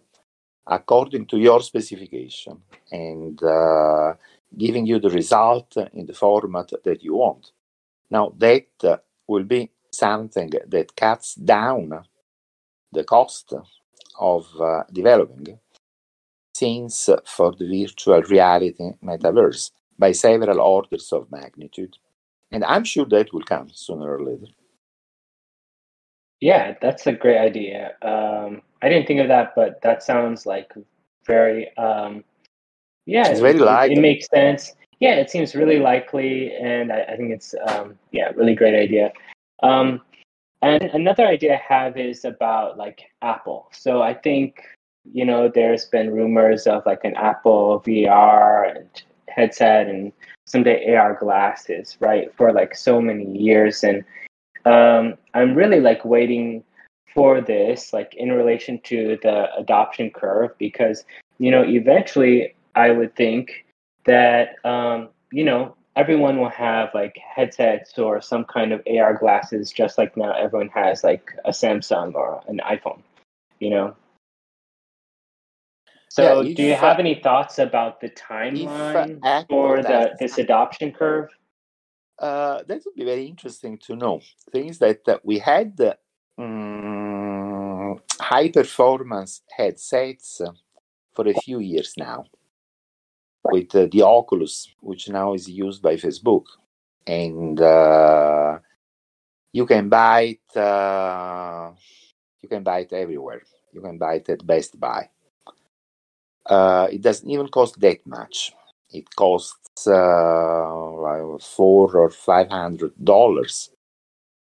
according 0.66 1.26
to 1.26 1.38
your 1.38 1.60
specification 1.60 2.62
and 2.90 3.40
uh, 3.42 4.14
giving 4.56 4.86
you 4.86 4.98
the 4.98 5.10
result 5.10 5.76
in 5.92 6.06
the 6.06 6.12
format 6.12 6.72
that 6.84 7.02
you 7.02 7.14
want. 7.14 7.52
Now, 8.10 8.32
that 8.38 8.66
uh, 8.82 8.96
will 9.28 9.44
be 9.44 9.70
something 9.92 10.50
that 10.68 10.96
cuts 10.96 11.34
down 11.36 12.04
the 12.92 13.04
cost 13.04 13.54
of 14.18 14.46
uh, 14.60 14.82
developing 14.92 15.58
scenes 16.54 17.10
for 17.24 17.52
the 17.52 17.66
virtual 17.68 18.22
reality 18.22 18.92
metaverse 19.04 19.70
by 19.98 20.12
several 20.12 20.60
orders 20.60 21.12
of 21.12 21.30
magnitude. 21.30 21.96
And 22.50 22.64
I'm 22.64 22.84
sure 22.84 23.06
that 23.06 23.32
will 23.32 23.42
come 23.42 23.70
sooner 23.72 24.16
or 24.16 24.22
later. 24.22 24.46
Yeah, 26.40 26.74
that's 26.80 27.06
a 27.06 27.12
great 27.12 27.38
idea. 27.38 27.94
Um, 28.02 28.62
I 28.82 28.88
didn't 28.88 29.06
think 29.06 29.20
of 29.20 29.28
that, 29.28 29.54
but 29.56 29.80
that 29.82 30.02
sounds 30.02 30.46
like 30.46 30.72
very, 31.26 31.76
um, 31.76 32.24
yeah, 33.06 33.28
it's 33.28 33.40
very 33.40 33.58
it, 33.58 33.98
it, 33.98 34.00
makes 34.00 34.28
sense. 34.28 34.74
Yeah, 35.00 35.14
it 35.14 35.30
seems 35.30 35.54
really 35.54 35.78
likely, 35.78 36.54
and 36.54 36.92
I, 36.92 37.02
I 37.02 37.16
think 37.16 37.32
it's, 37.32 37.54
um, 37.68 37.98
yeah, 38.12 38.32
really 38.36 38.54
great 38.54 38.74
idea. 38.74 39.12
Um, 39.62 40.02
and 40.62 40.82
another 40.84 41.26
idea 41.26 41.54
I 41.54 41.74
have 41.74 41.96
is 41.96 42.24
about 42.24 42.78
like 42.78 43.02
Apple. 43.22 43.68
So 43.72 44.02
I 44.02 44.14
think 44.14 44.62
you 45.12 45.24
know 45.24 45.48
there's 45.48 45.86
been 45.86 46.12
rumors 46.12 46.66
of 46.66 46.84
like 46.86 47.04
an 47.04 47.14
Apple 47.16 47.82
VR 47.86 48.76
and 48.76 49.02
headset 49.28 49.88
and 49.88 50.12
someday 50.46 50.94
AR 50.94 51.14
glasses, 51.14 51.96
right? 52.00 52.34
For 52.36 52.52
like 52.52 52.74
so 52.74 53.00
many 53.00 53.26
years, 53.38 53.84
and 53.84 54.04
um, 54.64 55.14
I'm 55.34 55.54
really 55.54 55.80
like 55.80 56.04
waiting 56.04 56.64
for 57.14 57.40
this, 57.40 57.92
like 57.92 58.14
in 58.14 58.32
relation 58.32 58.78
to 58.84 59.18
the 59.22 59.54
adoption 59.56 60.10
curve, 60.10 60.50
because 60.58 61.04
you 61.38 61.50
know, 61.50 61.62
eventually 61.62 62.54
I 62.74 62.90
would 62.90 63.14
think 63.14 63.66
that, 64.04 64.56
um, 64.64 65.08
you 65.32 65.44
know, 65.44 65.74
everyone 65.96 66.38
will 66.38 66.50
have 66.50 66.90
like 66.94 67.16
headsets 67.18 67.98
or 67.98 68.20
some 68.20 68.44
kind 68.44 68.72
of 68.72 68.82
AR 68.86 69.14
glasses, 69.14 69.72
just 69.72 69.98
like 69.98 70.16
now 70.16 70.32
everyone 70.32 70.68
has 70.68 71.02
like 71.04 71.32
a 71.44 71.50
Samsung 71.50 72.14
or 72.14 72.42
an 72.48 72.60
iPhone, 72.64 73.00
you 73.60 73.70
know? 73.70 73.96
So, 76.16 76.40
Yeah, 76.40 76.54
do 76.54 76.62
you 76.62 76.74
have 76.74 76.98
any 76.98 77.16
thoughts 77.16 77.58
about 77.58 78.00
the 78.00 78.08
timeline 78.08 79.20
for 79.50 79.82
the 79.82 80.16
this 80.18 80.38
adoption 80.38 80.90
curve? 80.90 81.28
Uh, 82.18 82.62
that 82.66 82.80
would 82.86 82.94
be 82.94 83.04
very 83.04 83.26
interesting 83.26 83.76
to 83.86 83.94
know. 83.96 84.22
Things 84.50 84.78
that 84.78 85.06
uh, 85.06 85.18
we 85.22 85.38
had 85.38 85.78
uh, 85.78 85.92
mm, 86.40 88.00
high 88.18 88.50
performance 88.50 89.42
headsets 89.54 90.40
uh, 90.40 90.52
for 91.14 91.28
a 91.28 91.34
few 91.34 91.58
years 91.58 91.92
now 91.98 92.24
with 93.44 93.74
uh, 93.74 93.86
the 93.92 94.00
Oculus, 94.00 94.74
which 94.80 95.10
now 95.10 95.34
is 95.34 95.46
used 95.50 95.82
by 95.82 95.96
Facebook, 95.96 96.44
and 97.06 97.60
uh, 97.60 98.58
you 99.52 99.66
can 99.66 99.90
buy 99.90 100.38
it. 100.38 100.56
Uh, 100.56 101.72
you 102.40 102.48
can 102.48 102.62
buy 102.62 102.78
it 102.78 102.92
everywhere. 102.94 103.42
You 103.74 103.82
can 103.82 103.98
buy 103.98 104.14
it 104.14 104.30
at 104.30 104.46
Best 104.46 104.80
Buy. 104.80 105.10
Uh, 106.48 106.88
it 106.92 107.02
doesn't 107.02 107.28
even 107.30 107.48
cost 107.48 107.80
that 107.80 108.06
much. 108.06 108.52
It 108.90 109.14
costs 109.16 109.86
uh, 109.86 111.38
four 111.40 111.96
or 111.96 112.10
five 112.10 112.48
hundred 112.50 112.92
dollars, 113.02 113.70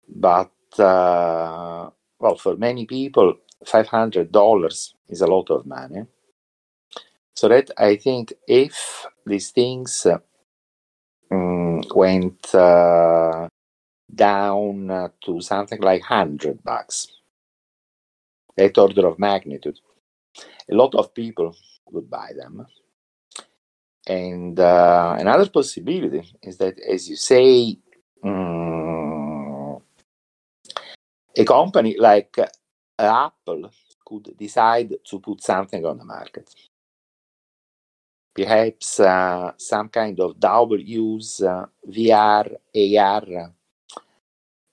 but 0.09 0.51
uh, 0.79 1.90
well, 2.18 2.37
for 2.37 2.57
many 2.57 2.87
people, 2.87 3.37
five 3.64 3.87
hundred 3.88 4.33
dollars 4.33 4.94
is 5.09 5.20
a 5.20 5.27
lot 5.27 5.51
of 5.51 5.66
money. 5.66 6.03
So 7.35 7.49
that 7.49 7.70
I 7.79 7.96
think 7.96 8.33
if 8.49 9.07
these 9.27 9.51
things 9.51 10.07
uh, 10.07 10.18
mm, 11.31 11.94
went 11.94 12.55
uh, 12.55 13.49
down 14.14 15.11
to 15.25 15.40
something 15.40 15.81
like 15.81 16.03
hundred 16.03 16.64
bucks, 16.64 17.09
that 18.57 18.79
order 18.79 19.07
of 19.07 19.18
magnitude, 19.18 19.79
a 20.70 20.75
lot 20.75 20.94
of 20.94 21.14
people 21.14 21.55
would 21.90 22.09
buy 22.11 22.33
them. 22.37 22.66
And 24.07 24.59
uh, 24.59 25.16
another 25.18 25.49
possibility 25.49 26.22
is 26.42 26.57
that, 26.59 26.79
as 26.79 27.09
you 27.09 27.16
say, 27.16 27.77
mm, 28.25 29.83
a 31.37 31.44
company 31.44 31.96
like 31.99 32.38
uh, 32.38 32.46
Apple 32.99 33.70
could 34.05 34.37
decide 34.38 34.94
to 35.05 35.18
put 35.18 35.42
something 35.42 35.85
on 35.85 35.99
the 35.99 36.05
market. 36.05 36.49
Perhaps 38.35 39.01
uh, 39.01 39.53
some 39.57 39.88
kind 39.88 40.20
of 40.20 40.38
double 40.38 40.79
use 40.81 41.40
uh, 41.40 41.66
VR, 41.88 42.55
AR 42.75 43.53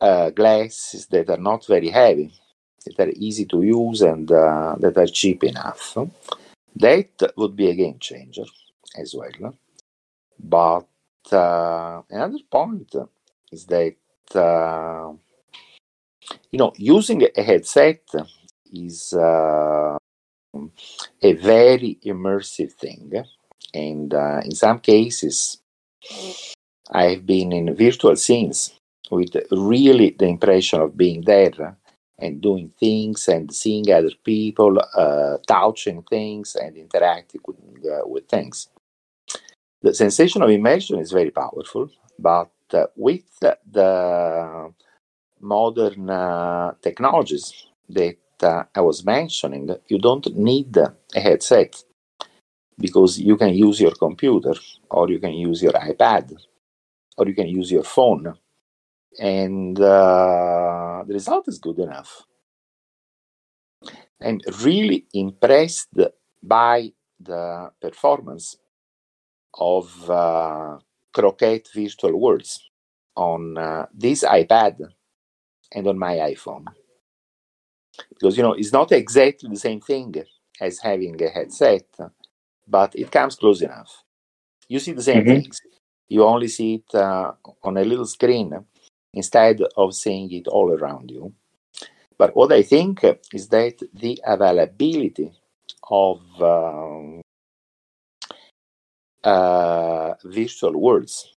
uh, 0.01 0.29
glasses 0.31 1.07
that 1.07 1.29
are 1.29 1.37
not 1.37 1.65
very 1.65 1.89
heavy, 1.89 2.31
that 2.85 3.07
are 3.07 3.11
easy 3.15 3.45
to 3.45 3.61
use, 3.61 4.01
and 4.01 4.31
uh, 4.31 4.75
that 4.79 4.97
are 4.97 5.07
cheap 5.07 5.43
enough. 5.43 5.97
That 6.75 7.33
would 7.37 7.55
be 7.55 7.69
a 7.69 7.75
game 7.75 7.97
changer 7.99 8.45
as 8.97 9.15
well. 9.15 9.55
But 10.39 10.87
uh, 11.33 12.03
another 12.09 12.39
point 12.51 12.93
is 13.51 13.65
that 13.67 13.95
uh, 14.35 15.13
you 16.51 16.57
know 16.59 16.71
using 16.77 17.23
a 17.35 17.43
headset 17.43 18.01
is 18.71 19.13
uh, 19.13 19.97
a 21.21 21.33
very 21.33 21.97
immersive 22.05 22.73
thing, 22.73 23.11
and 23.73 24.13
uh, 24.13 24.41
in 24.43 24.51
some 24.51 24.79
cases, 24.79 25.57
I 26.91 27.09
have 27.09 27.25
been 27.25 27.51
in 27.51 27.75
virtual 27.75 28.15
scenes 28.15 28.73
with 29.11 29.35
really 29.51 30.11
the 30.11 30.27
impression 30.27 30.79
of 30.79 30.95
being 30.95 31.21
there 31.23 31.77
and 32.23 32.41
doing 32.41 32.71
things 32.79 33.27
and 33.27 33.53
seeing 33.53 33.91
other 33.91 34.15
people, 34.23 34.79
uh, 34.95 35.37
touching 35.47 36.03
things 36.03 36.55
and 36.55 36.77
interacting 36.77 37.41
with, 37.47 37.57
uh, 37.85 38.07
with 38.07 38.27
things. 38.27 38.69
The 39.81 39.93
sensation 39.93 40.41
of 40.43 40.49
immersion 40.49 40.99
is 40.99 41.11
very 41.11 41.31
powerful, 41.31 41.89
but 42.19 42.51
uh, 42.73 42.87
with 42.95 43.23
the 43.39 44.73
modern 45.41 46.09
uh, 46.09 46.73
technologies 46.81 47.67
that 47.89 48.17
uh, 48.43 48.63
I 48.75 48.81
was 48.81 49.05
mentioning, 49.05 49.69
you 49.87 49.99
don't 49.99 50.27
need 50.35 50.77
a 50.77 50.95
headset 51.15 51.83
because 52.79 53.19
you 53.19 53.37
can 53.37 53.53
use 53.53 53.79
your 53.81 53.91
computer 53.93 54.55
or 54.89 55.09
you 55.09 55.19
can 55.19 55.33
use 55.33 55.61
your 55.63 55.73
iPad 55.73 56.33
or 57.17 57.27
you 57.27 57.35
can 57.35 57.47
use 57.47 57.71
your 57.71 57.83
phone 57.83 58.35
and 59.19 59.79
uh, 61.03 61.07
the 61.07 61.13
result 61.15 61.47
is 61.49 61.59
good 61.59 61.79
enough. 61.79 62.23
I'm 64.21 64.39
really 64.63 65.07
impressed 65.13 65.89
by 66.43 66.93
the 67.19 67.71
performance 67.81 68.57
of 69.59 70.09
uh, 70.09 70.77
Croquette 71.13 71.69
Virtual 71.73 72.19
Worlds 72.19 72.69
on 73.15 73.57
uh, 73.57 73.87
this 73.93 74.23
iPad 74.23 74.77
and 75.73 75.87
on 75.87 75.99
my 75.99 76.17
iPhone. 76.17 76.65
Because, 78.09 78.37
you 78.37 78.43
know, 78.43 78.53
it's 78.53 78.73
not 78.73 78.91
exactly 78.91 79.49
the 79.49 79.57
same 79.59 79.81
thing 79.81 80.15
as 80.61 80.79
having 80.79 81.21
a 81.23 81.29
headset, 81.29 81.85
but 82.67 82.95
it 82.95 83.11
comes 83.11 83.35
close 83.35 83.61
enough. 83.61 84.03
You 84.69 84.79
see 84.79 84.93
the 84.93 85.03
same 85.03 85.25
hmm 85.25 85.25
things. 85.25 85.61
You 86.09 86.25
only 86.25 86.49
see 86.49 86.75
it 86.75 86.95
uh, 86.95 87.33
on 87.63 87.77
a 87.77 87.85
little 87.85 88.05
screen 88.07 88.53
instead 89.13 89.61
of 89.77 89.93
seeing 89.93 90.31
it 90.31 90.47
all 90.47 90.71
around 90.71 91.11
you. 91.11 91.33
But 92.17 92.35
what 92.35 92.51
I 92.51 92.63
think 92.63 93.03
is 93.33 93.47
that 93.49 93.81
the 93.93 94.19
availability 94.25 95.31
of 95.89 96.21
um, 96.41 97.21
uh, 99.23 100.13
virtual 100.23 100.79
worlds 100.79 101.33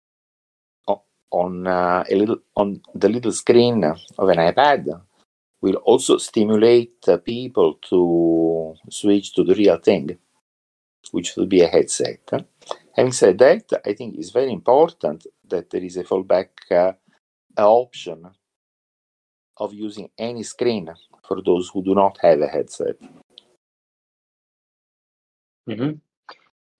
on 1.31 1.67
uh, 1.67 2.03
a 2.09 2.15
little 2.15 2.37
on 2.55 2.81
the 2.93 3.09
little 3.09 3.31
screen 3.31 3.83
of 3.83 4.29
an 4.29 4.37
iPad 4.37 5.01
will 5.61 5.75
also 5.75 6.17
stimulate 6.17 7.03
people 7.23 7.73
to 7.89 8.75
switch 8.89 9.33
to 9.33 9.43
the 9.43 9.55
real 9.55 9.77
thing, 9.77 10.17
which 11.11 11.35
will 11.35 11.47
be 11.47 11.61
a 11.61 11.67
headset. 11.67 12.19
Having 12.95 13.11
said 13.11 13.37
that, 13.39 13.81
I 13.85 13.93
think 13.93 14.15
it's 14.15 14.29
very 14.29 14.51
important 14.51 15.25
that 15.49 15.69
there 15.69 15.83
is 15.83 15.97
a 15.97 16.03
fallback 16.03 16.49
uh, 16.71 16.93
option 17.63 18.29
of 19.57 19.73
using 19.73 20.09
any 20.17 20.43
screen 20.43 20.89
for 21.27 21.41
those 21.41 21.69
who 21.69 21.83
do 21.83 21.95
not 21.95 22.17
have 22.21 22.41
a 22.41 22.47
headset. 22.47 22.95
hmm 25.67 25.91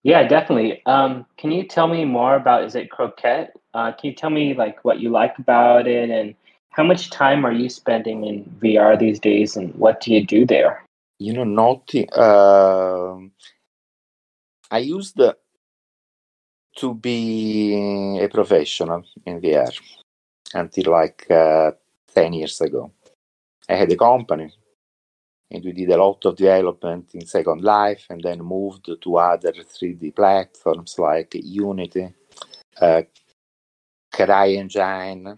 Yeah, 0.04 0.28
definitely. 0.28 0.86
Um, 0.86 1.26
can 1.38 1.52
you 1.52 1.64
tell 1.68 1.88
me 1.88 2.06
more 2.06 2.36
about, 2.36 2.64
is 2.64 2.76
it 2.76 2.92
Croquette? 2.92 3.54
Uh, 3.74 3.92
can 3.92 4.10
you 4.10 4.16
tell 4.16 4.30
me 4.30 4.54
like 4.54 4.84
what 4.86 5.00
you 5.00 5.10
like 5.10 5.38
about 5.40 5.88
it 5.88 6.10
and 6.10 6.36
how 6.70 6.84
much 6.84 7.10
time 7.10 7.46
are 7.46 7.54
you 7.54 7.70
spending 7.70 8.26
in 8.26 8.44
VR 8.62 8.98
these 8.98 9.20
days 9.20 9.56
and 9.56 9.74
what 9.76 10.02
do 10.02 10.14
you 10.14 10.26
do 10.26 10.46
there? 10.46 10.84
You 11.18 11.34
know, 11.34 11.46
not 11.46 11.90
um 12.18 13.32
I 14.70 14.80
used 14.80 15.20
to 16.78 16.94
be 16.94 18.20
a 18.22 18.28
professional 18.28 19.04
in 19.26 19.40
VR 19.40 19.72
until 20.54 20.92
like 20.92 21.30
uh, 21.30 21.72
10 22.14 22.34
years 22.34 22.62
ago. 22.62 22.92
I 23.68 23.76
had 23.76 23.92
a 23.92 23.96
company 23.96 24.54
and 25.52 25.64
we 25.64 25.72
did 25.72 25.90
a 25.90 25.98
lot 25.98 26.26
of 26.26 26.36
development 26.36 27.14
in 27.14 27.26
Second 27.26 27.64
Life 27.64 28.06
and 28.10 28.22
then 28.22 28.40
moved 28.42 28.90
to 29.02 29.18
other 29.18 29.54
3D 29.54 30.16
platforms 30.16 30.98
like 30.98 31.36
Unity, 31.36 32.14
uh, 32.82 33.02
CryEngine, 34.14 35.38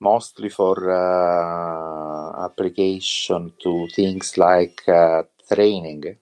mostly 0.00 0.48
for 0.48 0.90
uh, 0.90 2.44
application 2.44 3.52
to 3.62 3.88
things 3.88 4.36
like 4.36 4.82
uh, 4.88 5.22
training 5.48 6.16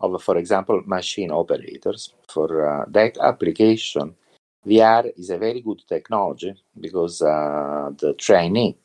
of, 0.00 0.22
for 0.22 0.36
example, 0.36 0.82
machine 0.86 1.30
operators. 1.30 2.14
For 2.28 2.66
uh, 2.66 2.84
that 2.88 3.18
application, 3.18 4.14
VR 4.66 5.10
is 5.16 5.30
a 5.30 5.38
very 5.38 5.60
good 5.60 5.82
technology 5.88 6.54
because 6.78 7.22
uh, 7.22 7.90
the 7.98 8.14
trainee 8.14 8.76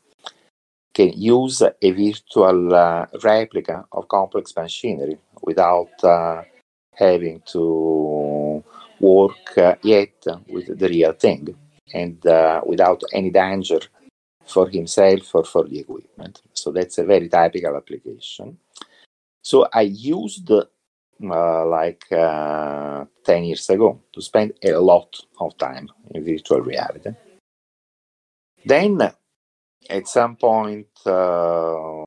can 0.94 1.12
use 1.12 1.62
a 1.62 1.90
virtual 1.90 2.74
uh, 2.74 3.06
replica 3.22 3.84
of 3.92 4.08
complex 4.08 4.54
machinery 4.56 5.18
without 5.42 6.02
uh, 6.02 6.42
having 6.94 7.42
to 7.46 8.64
work 8.98 9.58
uh, 9.58 9.74
yet 9.82 10.24
with 10.48 10.78
the 10.78 10.88
real 10.88 11.12
thing 11.12 11.54
and 11.92 12.26
uh, 12.26 12.62
without 12.64 13.02
any 13.12 13.30
danger 13.30 13.80
for 14.46 14.68
himself 14.68 15.34
or 15.34 15.44
for 15.44 15.64
the 15.64 15.80
equipment. 15.80 16.40
So 16.54 16.72
that's 16.72 16.98
a 16.98 17.04
very 17.04 17.28
typical 17.28 17.76
application. 17.76 18.58
So 19.42 19.68
I 19.72 19.82
used 19.82 20.50
uh, 21.22 21.66
like 21.66 22.04
uh, 22.12 23.04
10 23.24 23.44
years 23.44 23.70
ago 23.70 24.00
to 24.12 24.20
spend 24.20 24.52
a 24.62 24.72
lot 24.72 25.18
of 25.40 25.56
time 25.56 25.88
in 26.10 26.24
virtual 26.24 26.60
reality. 26.60 27.10
Then, 28.64 29.00
at 29.88 30.08
some 30.08 30.36
point, 30.36 30.88
uh, 31.06 32.04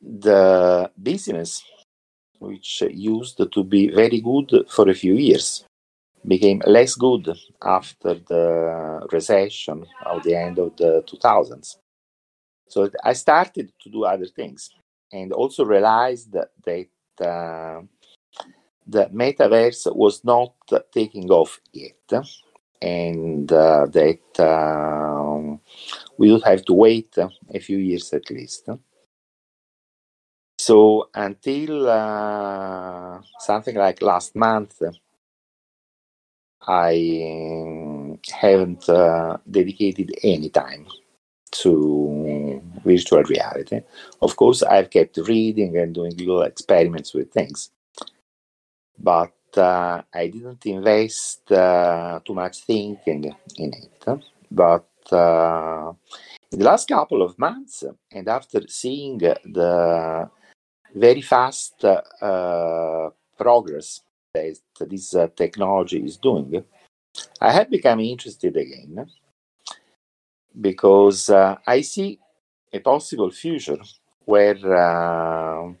the 0.00 0.90
business, 1.02 1.64
which 2.38 2.82
used 2.90 3.40
to 3.52 3.64
be 3.64 3.88
very 3.88 4.20
good 4.20 4.66
for 4.68 4.88
a 4.88 4.94
few 4.94 5.14
years, 5.14 5.64
became 6.26 6.62
less 6.66 6.94
good 6.94 7.28
after 7.62 8.14
the 8.14 9.06
recession 9.10 9.84
of 10.04 10.22
the 10.22 10.34
end 10.34 10.58
of 10.58 10.76
the 10.76 11.02
2000s. 11.10 11.76
So 12.68 12.90
I 13.02 13.12
started 13.14 13.72
to 13.80 13.90
do 13.90 14.04
other 14.04 14.26
things 14.26 14.70
and 15.16 15.32
also 15.32 15.64
realized 15.64 16.32
that, 16.32 16.88
uh, 17.20 17.80
the 18.86 19.06
metaverse 19.06 19.94
was 19.96 20.24
not 20.24 20.54
taking 20.92 21.28
off 21.30 21.60
yet 21.72 22.12
and 22.80 23.50
uh, 23.50 23.86
that 23.86 24.40
um, 24.40 25.60
we 26.18 26.30
would 26.30 26.44
have 26.44 26.64
to 26.64 26.72
wait 26.72 27.16
a 27.52 27.58
few 27.58 27.78
years 27.78 28.12
at 28.12 28.30
least. 28.30 28.68
So 30.58 31.08
until 31.14 31.88
uh, 31.88 33.20
something 33.40 33.76
like 33.76 34.02
last 34.02 34.36
month, 34.36 34.82
I 36.62 38.18
haven't 38.32 38.88
uh, 38.88 39.38
dedicated 39.48 40.18
any 40.22 40.48
time 40.48 40.86
to 41.62 42.45
virtual 42.86 43.22
reality. 43.24 43.80
Of 44.22 44.36
course, 44.36 44.62
I've 44.62 44.90
kept 44.90 45.16
reading 45.18 45.76
and 45.78 45.94
doing 45.94 46.16
little 46.16 46.42
experiments 46.42 47.12
with 47.14 47.32
things, 47.32 47.70
but 48.98 49.34
uh, 49.56 50.02
I 50.12 50.28
didn't 50.28 50.64
invest 50.66 51.50
uh, 51.52 52.20
too 52.24 52.34
much 52.34 52.56
thinking 52.60 53.34
in 53.56 53.72
it. 53.72 54.04
But 54.50 54.88
uh, 55.12 55.92
in 56.52 56.58
the 56.60 56.64
last 56.64 56.88
couple 56.88 57.22
of 57.22 57.38
months, 57.38 57.84
and 58.12 58.28
after 58.28 58.60
seeing 58.68 59.18
the 59.18 60.30
very 60.94 61.20
fast 61.20 61.84
uh, 61.84 63.10
progress 63.36 64.00
that 64.34 64.90
this 64.90 65.14
uh, 65.14 65.28
technology 65.34 66.00
is 66.04 66.16
doing, 66.16 66.64
I 67.40 67.52
have 67.52 67.70
become 67.70 68.00
interested 68.00 68.56
again 68.56 69.06
because 70.60 71.30
uh, 71.30 71.56
I 71.66 71.80
see 71.82 72.18
a 72.72 72.78
possible 72.80 73.30
future 73.30 73.78
where 74.24 74.56
uh, 74.56 75.72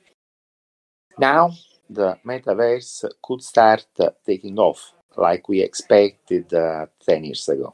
now 1.18 1.50
the 1.88 2.18
metaverse 2.26 3.04
could 3.22 3.42
start 3.42 3.86
taking 4.24 4.58
off 4.58 4.92
like 5.16 5.48
we 5.48 5.60
expected 5.62 6.52
uh, 6.52 6.86
10 7.06 7.24
years 7.24 7.48
ago. 7.48 7.72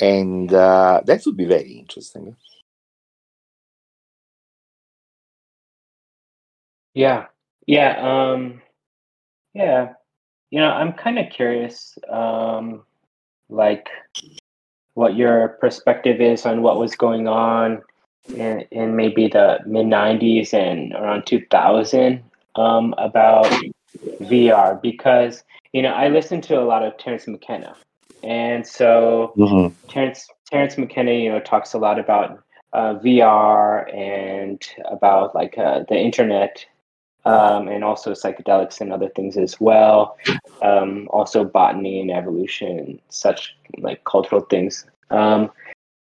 And 0.00 0.52
uh, 0.52 1.00
that 1.04 1.22
would 1.24 1.36
be 1.36 1.44
very 1.46 1.72
interesting. 1.72 2.36
Yeah. 6.94 7.26
Yeah. 7.66 7.96
Um, 8.00 8.62
yeah. 9.54 9.94
You 10.50 10.60
know, 10.60 10.70
I'm 10.70 10.92
kind 10.92 11.18
of 11.18 11.30
curious, 11.32 11.98
um, 12.10 12.84
like, 13.48 13.88
what 14.94 15.16
your 15.16 15.48
perspective 15.60 16.20
is 16.20 16.46
on 16.46 16.62
what 16.62 16.78
was 16.78 16.94
going 16.96 17.28
on 17.28 17.82
in, 18.34 18.64
in 18.70 18.96
maybe 18.96 19.28
the 19.28 19.58
mid 19.66 19.86
90s 19.86 20.54
and 20.54 20.92
around 20.94 21.26
2000 21.26 22.22
um, 22.56 22.94
about 22.98 23.52
VR 24.20 24.80
because 24.80 25.44
you 25.72 25.82
know 25.82 25.92
I 25.92 26.08
listened 26.08 26.44
to 26.44 26.58
a 26.58 26.64
lot 26.64 26.82
of 26.84 26.96
Terence 26.98 27.26
McKenna, 27.26 27.76
and 28.22 28.66
so 28.66 29.32
mm-hmm. 29.36 29.74
Terence 29.88 30.28
Terence 30.50 30.78
McKenna 30.78 31.12
you 31.12 31.30
know 31.30 31.40
talks 31.40 31.74
a 31.74 31.78
lot 31.78 31.98
about 31.98 32.42
uh, 32.72 32.94
VR 32.94 33.92
and 33.94 34.62
about 34.90 35.34
like 35.34 35.56
uh, 35.58 35.84
the 35.88 35.96
internet 35.96 36.64
um, 37.24 37.68
and 37.68 37.84
also 37.84 38.12
psychedelics 38.12 38.80
and 38.80 38.92
other 38.92 39.08
things 39.08 39.36
as 39.36 39.60
well. 39.60 40.16
Um, 40.62 41.08
also 41.10 41.44
botany 41.44 42.00
and 42.00 42.10
evolution 42.10 43.00
such 43.08 43.56
like 43.78 44.04
cultural 44.04 44.42
things. 44.42 44.86
Um, 45.10 45.50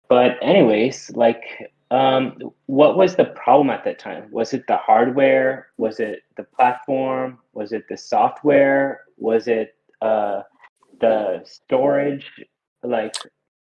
but 0.10 0.38
anyways, 0.42 1.12
like, 1.16 1.44
um, 1.92 2.38
what 2.66 2.98
was 2.98 3.16
the 3.16 3.26
problem 3.26 3.70
at 3.70 3.84
that 3.86 4.00
time? 4.00 4.30
Was 4.32 4.54
it 4.54 4.66
the 4.68 4.78
hardware? 4.78 5.68
Was 5.78 6.00
it 6.00 6.24
the 6.38 6.44
platform? 6.44 7.40
Was 7.54 7.72
it 7.72 7.88
the 7.88 7.98
software? 7.98 9.02
Was 9.18 9.48
it 9.48 9.76
uh, 10.02 10.42
the 11.00 11.42
storage? 11.46 12.30
Like, 12.84 13.16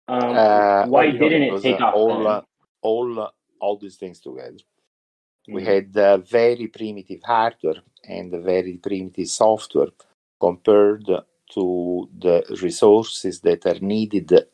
um, 0.08 0.36
uh, 0.36 0.86
why 0.86 1.10
didn't 1.10 1.42
it, 1.42 1.62
take 1.62 1.80
off? 1.80 1.94
All, 1.94 2.44
all, 2.82 3.30
all 3.60 3.78
these 3.78 3.96
things 3.96 4.20
together. 4.20 4.56
We 5.48 5.62
mm. 5.62 5.66
had 5.66 5.96
uh, 5.96 6.18
very 6.18 6.66
primitive 6.68 7.20
hardware 7.24 7.82
and 8.04 8.30
very 8.42 8.78
primitive 8.82 9.28
software 9.28 9.90
compared 10.40 11.06
to 11.54 12.08
the 12.18 12.58
resources 12.62 13.40
that 13.40 13.66
are 13.66 13.78
needed 13.80 14.46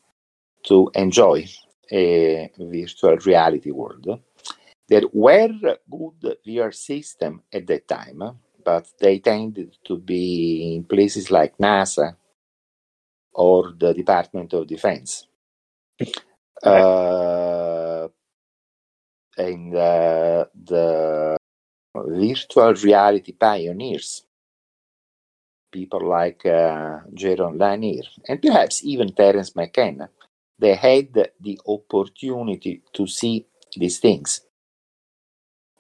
to 0.65 0.91
enjoy 0.95 1.47
a 1.91 2.51
virtual 2.59 3.17
reality 3.17 3.71
world. 3.71 4.21
There 4.89 5.03
were 5.13 5.79
good 5.91 6.37
VR 6.47 6.75
systems 6.75 7.43
at 7.53 7.67
that 7.67 7.89
time, 7.89 8.23
but 8.65 8.87
they 8.99 9.19
tended 9.19 9.77
to 9.85 9.97
be 9.97 10.75
in 10.75 10.85
places 10.85 11.31
like 11.31 11.57
NASA 11.59 12.17
or 13.35 13.73
the 13.79 13.95
Department 13.95 14.53
of 14.53 14.67
Defense. 14.67 15.27
Uh, 16.63 17.52
and 19.37 19.75
uh, 19.75 20.45
the 20.65 21.37
virtual 21.95 22.75
reality 22.75 23.33
pioneers, 23.33 24.25
people 25.73 26.07
like 26.09 26.45
uh, 26.47 27.01
Jaron 27.15 27.59
Lanier, 27.59 28.05
and 28.29 28.41
perhaps 28.43 28.85
even 28.85 29.13
Terence 29.13 29.57
McKenna, 29.57 30.11
they 30.59 30.75
had 30.75 31.13
the 31.41 31.61
opportunity 31.67 32.83
to 32.93 33.07
see 33.07 33.47
these 33.77 33.99
things 33.99 34.43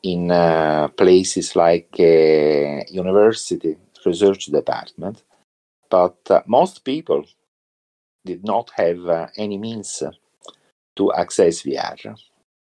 in 0.02 0.30
uh, 0.30 0.88
places 0.88 1.54
like 1.54 1.94
uh, 1.98 2.82
university 2.90 3.76
research 4.04 4.46
department. 4.46 5.22
But 5.90 6.18
uh, 6.30 6.42
most 6.46 6.84
people 6.84 7.24
did 8.24 8.44
not 8.44 8.70
have 8.76 9.06
uh, 9.06 9.26
any 9.36 9.58
means 9.58 10.02
to 10.96 11.12
access 11.12 11.62
vr 11.62 12.16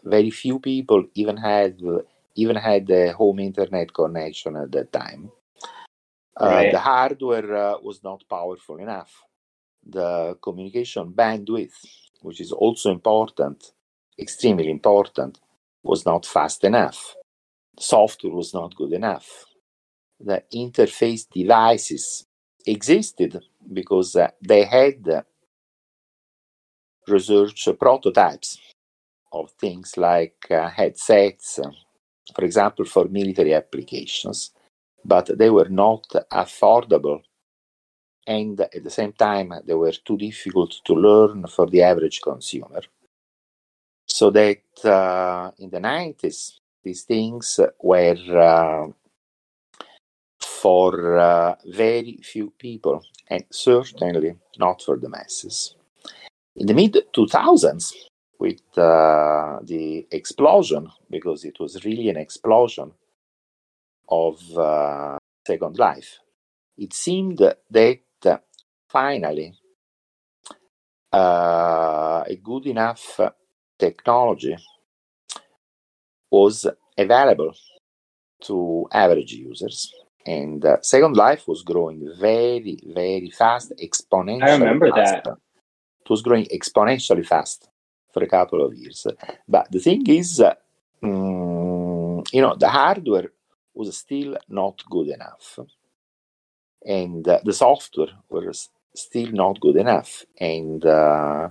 very 0.04 0.30
few 0.30 0.60
people 0.60 1.06
even 1.14 1.38
had 1.38 1.80
even 2.36 2.56
had 2.56 2.90
a 2.90 3.12
home 3.14 3.40
internet 3.40 3.94
connection 3.94 4.56
at 4.56 4.72
that 4.72 4.92
time. 4.92 5.32
Uh, 6.40 6.46
right. 6.48 6.72
The 6.72 6.80
hardware 6.80 7.56
uh, 7.56 7.78
was 7.82 8.04
not 8.04 8.24
powerful 8.30 8.78
enough. 8.78 9.12
The 9.86 10.38
communication 10.42 11.12
bandwidth, 11.12 11.74
which 12.22 12.40
is 12.40 12.52
also 12.52 12.92
important, 12.92 13.74
extremely 14.18 14.70
important, 14.70 15.40
was 15.84 16.06
not 16.06 16.26
fast 16.26 16.64
enough. 16.64 17.16
Software 17.80 18.34
was 18.34 18.54
not 18.54 18.76
good 18.76 18.94
enough. 18.94 19.46
The 20.20 20.44
interface 20.54 21.28
devices 21.30 22.26
existed 22.66 23.42
because 23.74 24.16
uh, 24.16 24.30
they 24.42 24.64
had 24.64 25.24
research 27.08 27.68
prototypes 27.80 28.60
of 29.32 29.52
things 29.52 29.98
like 29.98 30.48
uh, 30.50 30.70
headsets, 30.70 31.60
for 32.36 32.46
example, 32.46 32.86
for 32.86 33.06
military 33.06 33.54
applications, 33.54 34.52
but 35.04 35.38
they 35.38 35.50
were 35.50 35.70
not 35.70 36.08
affordable. 36.32 37.22
And 38.28 38.60
at 38.62 38.84
the 38.84 38.90
same 38.90 39.14
time, 39.14 39.54
they 39.66 39.74
were 39.74 39.92
too 39.92 40.18
difficult 40.18 40.76
to 40.86 40.94
learn 40.94 41.48
for 41.48 41.68
the 41.68 41.82
average 41.82 42.22
consumer. 42.22 42.82
So 44.08 44.30
that 44.30 44.62
uh, 44.84 45.52
in 45.58 45.70
the 45.70 45.80
90s, 45.80 46.60
these 46.84 47.04
things 47.04 47.60
were 47.82 48.38
uh, 48.38 48.92
for 50.40 51.18
uh, 51.18 51.56
very 51.66 52.20
few 52.22 52.52
people 52.58 53.02
and 53.30 53.44
certainly 53.52 54.36
not 54.58 54.82
for 54.82 54.98
the 54.98 55.10
masses. 55.10 55.76
In 56.56 56.68
the 56.68 56.74
mid 56.74 56.98
2000s, 57.16 57.94
with 58.42 58.64
uh, 58.76 59.60
the 59.62 60.08
explosion, 60.10 60.90
because 61.12 61.46
it 61.46 61.60
was 61.60 61.86
really 61.86 62.10
an 62.10 62.18
explosion 62.18 62.92
of 64.10 64.36
uh, 64.58 65.18
Second 65.46 65.78
Life. 65.78 66.18
It 66.76 66.92
seemed 66.94 67.38
that 67.38 68.42
finally 68.90 69.54
uh, 71.14 72.24
a 72.26 72.36
good 72.44 72.66
enough 72.66 73.20
technology 73.78 74.58
was 76.32 76.66
available 76.98 77.54
to 78.42 78.88
average 78.92 79.34
users. 79.34 79.94
And 80.26 80.66
uh, 80.66 80.78
Second 80.82 81.16
Life 81.16 81.48
was 81.48 81.62
growing 81.62 82.12
very, 82.20 82.80
very 82.88 83.30
fast, 83.30 83.72
exponentially. 83.80 84.50
I 84.50 84.54
remember 84.54 84.92
that. 84.92 85.28
It 85.28 86.10
was 86.10 86.24
growing 86.24 86.46
exponentially 86.46 87.26
fast 87.26 87.71
for 88.14 88.24
a 88.24 88.28
couple 88.28 88.66
of 88.66 88.74
years. 88.74 89.08
But 89.48 89.72
the 89.72 89.80
thing 89.80 90.06
is, 90.08 90.42
mm, 91.02 92.34
you 92.34 92.42
know, 92.42 92.56
the 92.56 92.70
hardware 92.70 93.32
was 93.74 93.98
still 93.98 94.38
not 94.50 94.84
good 94.90 95.08
enough, 95.10 95.60
and 96.86 97.28
uh, 97.28 97.40
the 97.44 97.54
software 97.54 98.14
was 98.30 98.70
still 98.94 99.32
not 99.32 99.60
good 99.60 99.78
enough, 99.78 100.26
and 100.40 100.86
uh, 100.86 101.50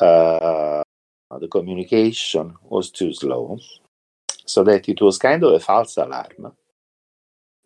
uh, 0.00 0.82
the 1.38 1.48
communication 1.48 2.54
was 2.62 2.90
too 2.90 3.12
slow, 3.12 3.58
so 4.46 4.64
that 4.64 4.88
it 4.88 5.00
was 5.00 5.18
kind 5.18 5.44
of 5.44 5.52
a 5.52 5.60
false 5.60 5.96
alarm. 5.96 6.52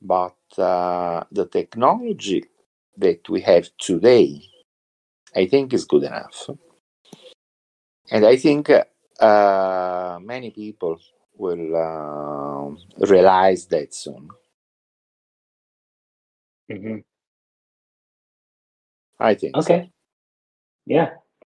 But 0.03 0.37
uh, 0.59 1.25
the 1.31 1.47
technology 1.47 2.45
that 2.99 3.29
we 3.29 3.41
have 3.41 3.69
today, 3.79 4.43
I 5.35 5.47
think, 5.47 5.73
is 5.73 5.85
good 5.85 6.03
enough. 6.03 6.51
And 8.15 8.25
I 8.25 8.37
think 8.37 8.71
uh, 8.71 10.19
many 10.23 10.53
people 10.53 11.01
will 11.37 11.75
uh, 11.75 13.05
realize 13.07 13.67
that 13.67 13.93
soon. 13.93 14.29
hmm 16.71 16.99
I 19.19 19.35
think. 19.35 19.57
so. 19.57 19.61
Okay. 19.63 19.91
Yeah. 20.87 21.11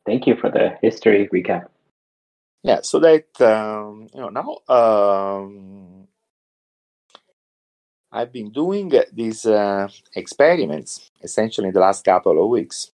Thank 0.06 0.28
you 0.28 0.36
for 0.36 0.52
the 0.52 0.76
history 0.82 1.30
recap. 1.34 1.68
Yeah. 2.64 2.82
So 2.84 3.00
that 3.00 3.30
um, 3.40 4.10
you 4.14 4.20
know 4.20 4.30
now 4.30 4.58
um, 4.68 6.08
I've 8.12 8.34
been 8.34 8.52
doing 8.52 8.92
these 9.14 9.46
uh, 9.46 9.88
experiments 10.14 11.10
essentially 11.24 11.70
in 11.70 11.74
the 11.74 11.80
last 11.80 12.04
couple 12.04 12.44
of 12.44 12.50
weeks. 12.50 12.92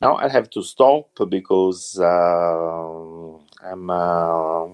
Now 0.00 0.16
I 0.16 0.28
have 0.28 0.50
to 0.50 0.62
stop 0.62 1.10
because 1.28 1.98
uh, 2.00 3.38
I'm 3.64 3.90
uh, 3.90 4.68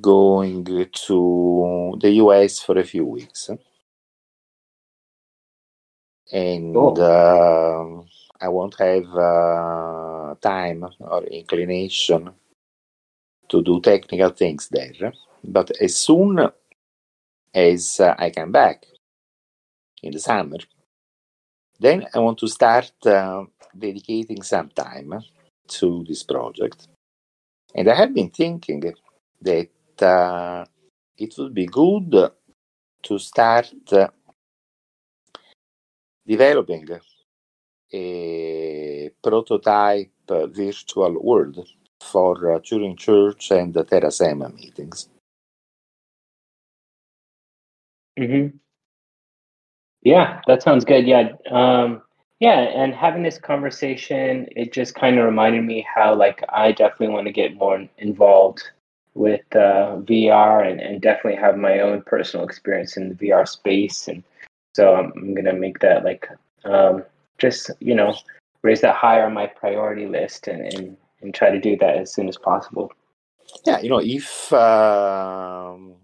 going 0.00 0.64
to 0.64 1.98
the 2.00 2.10
US 2.22 2.60
for 2.60 2.78
a 2.78 2.84
few 2.84 3.04
weeks. 3.06 3.50
And 6.32 6.74
Cool. 6.74 7.02
um 7.02 8.08
I 8.40 8.48
won't 8.48 8.76
have 8.78 9.06
uh, 9.16 10.34
time 10.42 10.86
or 11.00 11.24
inclination 11.24 12.30
to 13.48 13.62
do 13.62 13.80
technical 13.80 14.30
things 14.30 14.68
there. 14.70 15.12
But 15.44 15.72
as 15.80 15.96
soon 15.96 16.40
as 17.54 18.00
uh, 18.00 18.14
I 18.18 18.30
come 18.30 18.52
back 18.52 18.86
in 20.02 20.12
the 20.12 20.20
summer, 20.20 20.58
then 21.80 22.06
I 22.14 22.20
want 22.20 22.38
to 22.40 22.48
start 22.48 22.92
uh, 23.06 23.44
dedicating 23.78 24.42
some 24.42 24.70
time 24.70 25.22
to 25.68 26.04
this 26.08 26.22
project. 26.22 26.88
And 27.74 27.88
I 27.88 27.94
have 27.94 28.14
been 28.14 28.30
thinking 28.30 28.92
that 29.42 29.70
uh, 30.02 30.64
it 31.16 31.34
would 31.38 31.54
be 31.54 31.66
good 31.66 32.30
to 33.02 33.18
start 33.18 33.72
uh, 33.92 34.08
developing 36.26 36.88
a 37.92 39.10
prototype 39.22 40.10
virtual 40.28 41.22
world 41.22 41.66
for 42.00 42.54
uh, 42.54 42.58
Turing 42.60 42.98
Church 42.98 43.50
and 43.50 43.74
the 43.74 43.84
Terasem 43.84 44.54
meetings. 44.54 45.08
hmm 48.18 48.48
Yeah, 50.02 50.40
that 50.46 50.62
sounds 50.62 50.84
good. 50.84 51.06
Yeah. 51.06 51.30
Um, 51.50 52.02
yeah, 52.42 52.62
and 52.74 52.92
having 52.92 53.22
this 53.22 53.38
conversation, 53.38 54.48
it 54.56 54.72
just 54.72 54.96
kind 54.96 55.16
of 55.16 55.24
reminded 55.24 55.62
me 55.62 55.86
how 55.94 56.12
like 56.12 56.42
I 56.48 56.72
definitely 56.72 57.14
want 57.14 57.28
to 57.28 57.32
get 57.32 57.54
more 57.54 57.88
involved 57.98 58.64
with 59.14 59.44
uh, 59.54 59.98
VR 60.00 60.68
and, 60.68 60.80
and 60.80 61.00
definitely 61.00 61.40
have 61.40 61.56
my 61.56 61.78
own 61.78 62.02
personal 62.02 62.44
experience 62.44 62.96
in 62.96 63.10
the 63.10 63.14
VR 63.14 63.46
space. 63.46 64.08
And 64.08 64.24
so 64.74 64.96
I'm, 64.96 65.12
I'm 65.14 65.34
gonna 65.36 65.52
make 65.52 65.78
that 65.78 66.02
like 66.02 66.28
um, 66.64 67.04
just 67.38 67.70
you 67.78 67.94
know 67.94 68.12
raise 68.62 68.80
that 68.80 68.96
higher 68.96 69.26
on 69.26 69.34
my 69.34 69.46
priority 69.46 70.08
list 70.08 70.48
and, 70.48 70.62
and 70.74 70.96
and 71.20 71.32
try 71.32 71.48
to 71.48 71.60
do 71.60 71.76
that 71.76 71.96
as 71.96 72.12
soon 72.12 72.28
as 72.28 72.36
possible. 72.36 72.90
Yeah, 73.64 73.78
you 73.78 73.88
know, 73.88 74.00
if 74.00 74.52
um, 74.52 75.94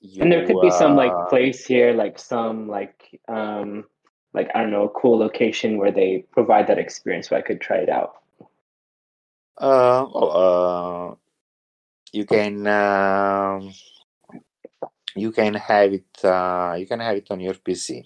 you, 0.00 0.22
And 0.22 0.32
there 0.32 0.46
could 0.46 0.62
be 0.62 0.70
some 0.70 0.96
like 0.96 1.12
uh, 1.12 1.26
place 1.26 1.66
here, 1.66 1.92
like 1.92 2.18
some 2.18 2.66
like 2.66 3.20
um 3.28 3.84
like 4.34 4.50
I 4.54 4.62
don't 4.62 4.70
know, 4.70 4.84
a 4.84 4.88
cool 5.00 5.18
location 5.18 5.78
where 5.78 5.92
they 5.92 6.24
provide 6.32 6.66
that 6.68 6.78
experience 6.78 7.28
so 7.28 7.36
I 7.36 7.42
could 7.42 7.60
try 7.60 7.78
it 7.78 7.88
out. 7.88 8.14
uh, 9.58 10.06
well, 10.12 10.30
uh, 11.12 11.14
you 12.12 12.24
can 12.24 12.66
um, 12.66 13.72
you 15.14 15.32
can 15.32 15.54
have 15.54 15.92
it 15.92 16.24
uh, 16.24 16.74
you 16.78 16.86
can 16.86 17.00
have 17.00 17.16
it 17.16 17.30
on 17.30 17.40
your 17.40 17.54
PC. 17.54 18.04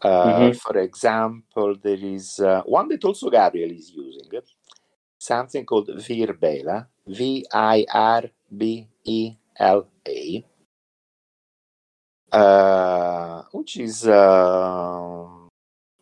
Uh, 0.00 0.50
Mhm. 0.50 0.56
For 0.56 0.78
example, 0.78 1.74
there 1.76 1.98
is 1.98 2.38
uh, 2.38 2.62
one 2.64 2.88
that 2.88 3.04
also 3.04 3.30
Gabriel 3.30 3.70
is 3.72 3.90
using, 3.90 4.30
something 5.18 5.64
called 5.66 5.88
Virbela, 5.88 6.86
V 7.06 7.44
I 7.52 7.84
R 7.92 8.24
B 8.56 8.86
E 9.04 9.34
L 9.58 9.88
A, 10.06 10.44
uh, 12.32 13.42
which 13.52 13.76
is 13.78 14.06
uh, 14.06 15.26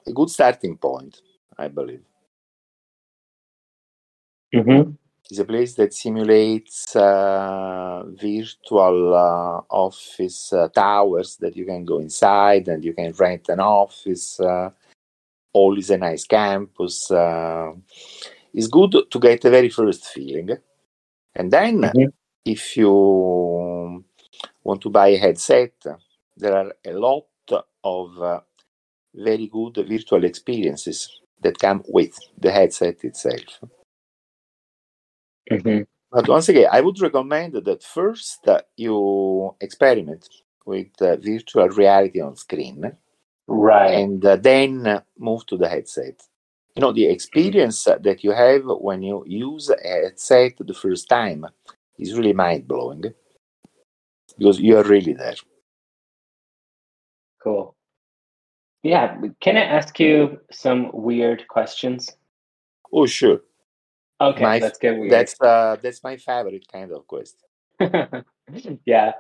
a 0.07 0.13
good 0.15 0.31
starting 0.31 0.77
point, 0.77 1.21
I 1.59 1.69
believe. 1.69 2.03
Mm-hmm. 4.55 4.93
It's 5.29 5.41
a 5.41 5.45
place 5.45 5.75
that 5.75 5.93
simulates 5.93 6.95
uh, 6.95 8.05
virtual 8.07 9.15
uh, 9.15 9.61
office 9.75 10.53
uh, 10.53 10.69
towers 10.69 11.37
that 11.39 11.57
you 11.57 11.65
can 11.65 11.85
go 11.85 11.99
inside 11.99 12.69
and 12.69 12.85
you 12.85 12.93
can 12.95 13.13
rent 13.13 13.49
an 13.49 13.59
office. 13.59 14.39
Uh, 14.39 14.71
all 15.53 15.77
is 15.79 15.91
a 15.91 15.99
nice 15.99 16.25
campus. 16.27 17.11
Uh, 17.11 17.73
it's 18.55 18.69
good 18.69 18.95
to 19.11 19.19
get 19.19 19.41
the 19.43 19.51
very 19.51 19.69
first 19.69 20.07
feeling. 20.07 20.51
And 21.35 21.53
then, 21.53 21.81
Mhm. 21.81 22.13
if 22.45 22.77
you 22.77 24.05
want 24.65 24.81
to 24.83 24.91
buy 24.91 25.09
a 25.09 25.17
headset, 25.17 25.73
there 26.37 26.57
are 26.57 26.73
a 26.85 26.93
lot 26.93 27.27
of 27.85 28.23
uh, 28.23 28.41
very 29.15 29.47
good 29.47 29.77
virtual 29.89 30.25
experiences 30.25 31.21
that 31.43 31.59
come 31.59 31.83
with 31.89 32.19
the 32.39 32.51
headset 32.51 33.03
itself. 33.05 33.61
Mm-hmm. 35.51 35.83
But 36.11 36.29
once 36.29 36.49
again, 36.49 36.69
I 36.71 36.81
would 36.81 37.01
recommend 37.01 37.55
that 37.55 37.83
first 37.83 38.47
uh, 38.49 38.63
you 38.77 39.55
experiment 39.61 40.29
with 40.65 40.91
uh, 41.01 41.17
virtual 41.17 41.69
reality 41.69 42.21
on 42.21 42.37
screen 42.37 42.93
Right. 43.49 43.93
and 43.95 44.25
uh, 44.25 44.37
then 44.37 45.03
move 45.19 45.47
to 45.47 45.57
the 45.57 45.69
headset. 45.69 46.21
You 46.75 46.83
know, 46.83 46.93
the 46.93 47.07
experience 47.07 47.87
uh, 47.87 47.99
that 47.99 48.25
you 48.25 48.33
have 48.33 48.63
when 48.67 49.03
you 49.03 49.25
use 49.27 49.71
a 49.71 49.89
headset 49.89 50.55
the 50.59 50.75
first 50.75 51.09
time 51.09 51.47
is 51.99 52.17
really 52.17 52.33
mind 52.33 52.67
blowing 52.67 53.05
because 54.37 54.61
you 54.61 54.77
are 54.77 54.83
really 54.83 55.13
there. 55.13 55.37
Cool. 57.47 57.77
Yeah. 58.83 59.19
Can 59.41 59.57
I 59.57 59.63
ask 59.63 60.01
you 60.01 60.41
some 60.51 60.91
weird 60.93 61.47
questions? 61.47 62.11
Oh, 62.93 63.07
sure. 63.07 63.41
Okay, 64.21 64.43
My- 64.43 64.59
let's 64.59 64.79
get 64.79 64.99
weird. 64.99 65.13
That's 65.13 65.41
uh, 65.41 65.77
that's 65.81 66.03
my 66.03 66.17
favorite 66.17 66.67
kind 66.73 66.91
of 66.91 67.07
quest. 67.07 67.37
yeah. 68.85 69.13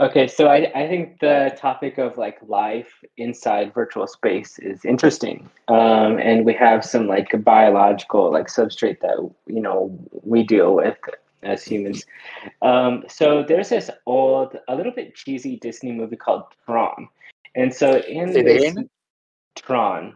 Okay, 0.00 0.26
so 0.26 0.48
I, 0.48 0.72
I 0.74 0.88
think 0.88 1.20
the 1.20 1.54
topic 1.56 1.98
of 1.98 2.18
like 2.18 2.38
life 2.48 2.92
inside 3.16 3.72
virtual 3.74 4.08
space 4.08 4.58
is 4.58 4.84
interesting. 4.84 5.48
Um, 5.68 6.18
and 6.18 6.44
we 6.44 6.54
have 6.54 6.84
some 6.84 7.06
like 7.06 7.28
biological 7.44 8.32
like 8.32 8.48
substrate 8.48 9.00
that 9.02 9.18
you 9.46 9.60
know 9.60 9.96
we 10.24 10.42
deal 10.42 10.74
with 10.74 10.98
as 11.44 11.62
humans. 11.62 12.04
Um, 12.62 13.04
so 13.08 13.44
there's 13.46 13.68
this 13.68 13.88
old, 14.06 14.58
a 14.66 14.74
little 14.74 14.92
bit 14.92 15.14
cheesy 15.14 15.56
Disney 15.56 15.92
movie 15.92 16.16
called 16.16 16.42
Tron. 16.66 17.08
And 17.54 17.72
so 17.74 17.96
in 17.98 18.32
Say 18.32 18.42
this? 18.42 18.74
Tron, 19.56 20.14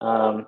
um, 0.00 0.46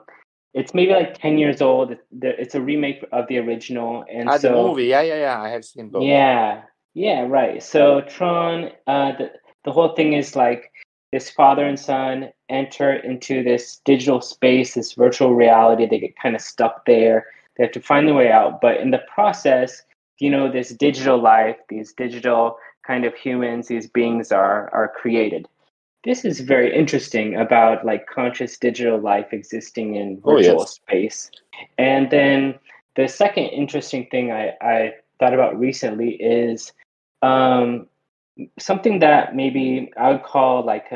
it's 0.55 0.73
maybe 0.73 0.93
like 0.93 1.19
10 1.19 1.39
years 1.39 1.61
old. 1.61 1.97
It's 2.23 2.55
a 2.55 2.61
remake 2.61 3.05
of 3.13 3.27
the 3.29 3.39
original. 3.39 4.05
And 4.11 4.29
Ah, 4.29 4.39
so 4.39 4.49
the 4.49 4.55
movie. 4.55 4.85
Yeah, 4.87 5.03
yeah, 5.03 5.17
yeah. 5.17 5.43
I 5.43 5.49
have 5.51 5.65
seen 5.65 5.89
both. 5.91 6.03
yeah, 6.05 6.63
yeah, 6.95 7.27
right. 7.27 7.63
So 7.63 8.01
Tron, 8.03 8.71
uh, 8.87 9.13
the 9.19 9.33
the 9.65 9.73
whole 9.73 9.95
thing 9.97 10.13
is 10.13 10.37
like 10.37 10.71
this 11.13 11.29
father 11.31 11.65
and 11.67 11.79
son 11.79 12.31
enter 12.49 12.93
into 12.95 13.43
this 13.43 13.81
digital 13.85 14.21
space, 14.21 14.75
this 14.75 14.93
virtual 14.93 15.35
reality. 15.35 15.87
They 15.87 15.99
get 15.99 16.17
kind 16.17 16.35
of 16.37 16.41
stuck 16.41 16.85
there. 16.87 17.27
They 17.57 17.65
have 17.65 17.73
to 17.73 17.81
find 17.81 18.07
their 18.07 18.15
way 18.15 18.31
out, 18.31 18.61
but 18.61 18.77
in 18.81 18.91
the 18.93 19.03
process, 19.13 19.83
you 20.19 20.31
know, 20.31 20.51
this 20.51 20.69
digital 20.71 21.19
life, 21.21 21.57
these 21.69 21.93
digital 21.95 22.59
kind 22.87 23.05
of 23.05 23.15
humans, 23.15 23.67
these 23.69 23.89
beings 23.89 24.31
are 24.31 24.71
are 24.73 24.89
created. 24.97 25.49
This 26.07 26.25
is 26.25 26.39
very 26.39 26.73
interesting 26.73 27.35
about 27.35 27.85
like 27.85 28.07
conscious 28.07 28.57
digital 28.57 28.99
life 28.99 29.33
existing 29.33 29.97
in 29.97 30.21
virtual 30.21 30.61
oh, 30.61 30.61
yes. 30.61 30.75
space. 30.75 31.31
And 31.79 32.09
then 32.11 32.55
the 32.95 33.09
second 33.09 33.47
interesting 33.47 34.07
thing 34.11 34.31
I, 34.31 34.55
I 34.61 34.95
thought 35.19 35.35
about 35.35 35.59
recently 35.59 36.11
is 36.11 36.73
um, 37.23 37.89
something 38.57 39.01
that 39.01 39.35
maybe 39.35 39.91
I 39.97 40.13
would 40.13 40.23
call 40.23 40.65
like 40.65 40.91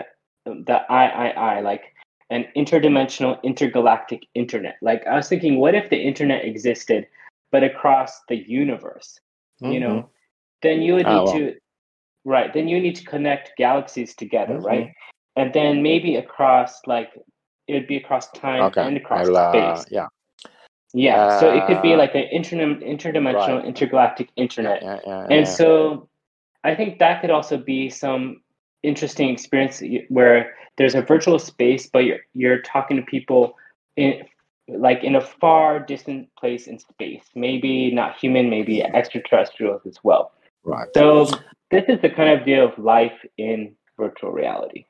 the 0.44 0.80
III, 0.90 1.62
like 1.62 1.82
an 2.30 2.46
interdimensional 2.56 3.42
intergalactic 3.42 4.26
internet. 4.34 4.76
Like 4.80 5.04
I 5.08 5.16
was 5.16 5.28
thinking, 5.28 5.58
what 5.58 5.74
if 5.74 5.90
the 5.90 6.00
internet 6.00 6.44
existed, 6.44 7.08
but 7.50 7.64
across 7.64 8.20
the 8.28 8.36
universe? 8.36 9.18
Mm-hmm. 9.60 9.72
You 9.72 9.80
know, 9.80 9.88
mm-hmm. 9.88 10.08
then 10.62 10.82
you 10.82 10.94
would 10.94 11.06
ah, 11.06 11.24
need 11.24 11.28
oh, 11.28 11.38
to, 11.38 11.54
right? 12.24 12.52
Then 12.52 12.68
you 12.68 12.80
need 12.80 12.96
to 12.96 13.04
connect 13.04 13.56
galaxies 13.56 14.14
together, 14.14 14.54
mm-hmm. 14.54 14.66
right? 14.66 14.92
And 15.36 15.52
then 15.52 15.82
maybe 15.82 16.16
across 16.16 16.80
like 16.86 17.10
it 17.68 17.74
would 17.74 17.86
be 17.86 17.96
across 17.96 18.30
time 18.32 18.62
okay. 18.64 18.82
and 18.82 18.96
across 18.96 19.28
uh, 19.28 19.76
space. 19.76 19.86
Yeah. 19.90 20.06
Yeah, 20.92 21.26
uh, 21.26 21.40
so 21.40 21.54
it 21.54 21.66
could 21.68 21.82
be 21.82 21.94
uh, 21.94 21.98
like 21.98 22.16
an 22.16 22.24
inter- 22.32 22.56
interdimensional, 22.56 23.58
right. 23.58 23.64
intergalactic 23.64 24.28
internet. 24.34 24.82
Yeah, 24.82 24.98
yeah, 25.06 25.26
and 25.30 25.46
so 25.46 26.08
I 26.64 26.74
think 26.74 26.98
that 26.98 27.20
could 27.20 27.30
also 27.30 27.56
be 27.58 27.88
some 27.88 28.42
interesting 28.82 29.28
experience 29.28 29.82
where 30.08 30.54
there's 30.78 30.96
a 30.96 31.02
virtual 31.02 31.38
space, 31.38 31.88
but 31.92 32.00
you're 32.00 32.18
you're 32.34 32.60
talking 32.62 32.96
to 32.96 33.04
people 33.04 33.54
in 33.96 34.24
like 34.68 35.04
in 35.04 35.14
a 35.16 35.20
far 35.20 35.78
distant 35.78 36.28
place 36.36 36.66
in 36.66 36.78
space. 36.78 37.24
Maybe 37.34 37.92
not 37.92 38.18
human, 38.18 38.50
maybe 38.50 38.82
extraterrestrials 38.82 39.82
as 39.86 39.98
well. 40.02 40.32
Right. 40.64 40.88
So 40.94 41.26
this 41.70 41.84
is 41.88 42.00
the 42.02 42.10
kind 42.10 42.38
of 42.38 42.44
view 42.44 42.62
of 42.62 42.78
life 42.78 43.18
in 43.38 43.74
virtual 43.98 44.32
reality. 44.32 44.86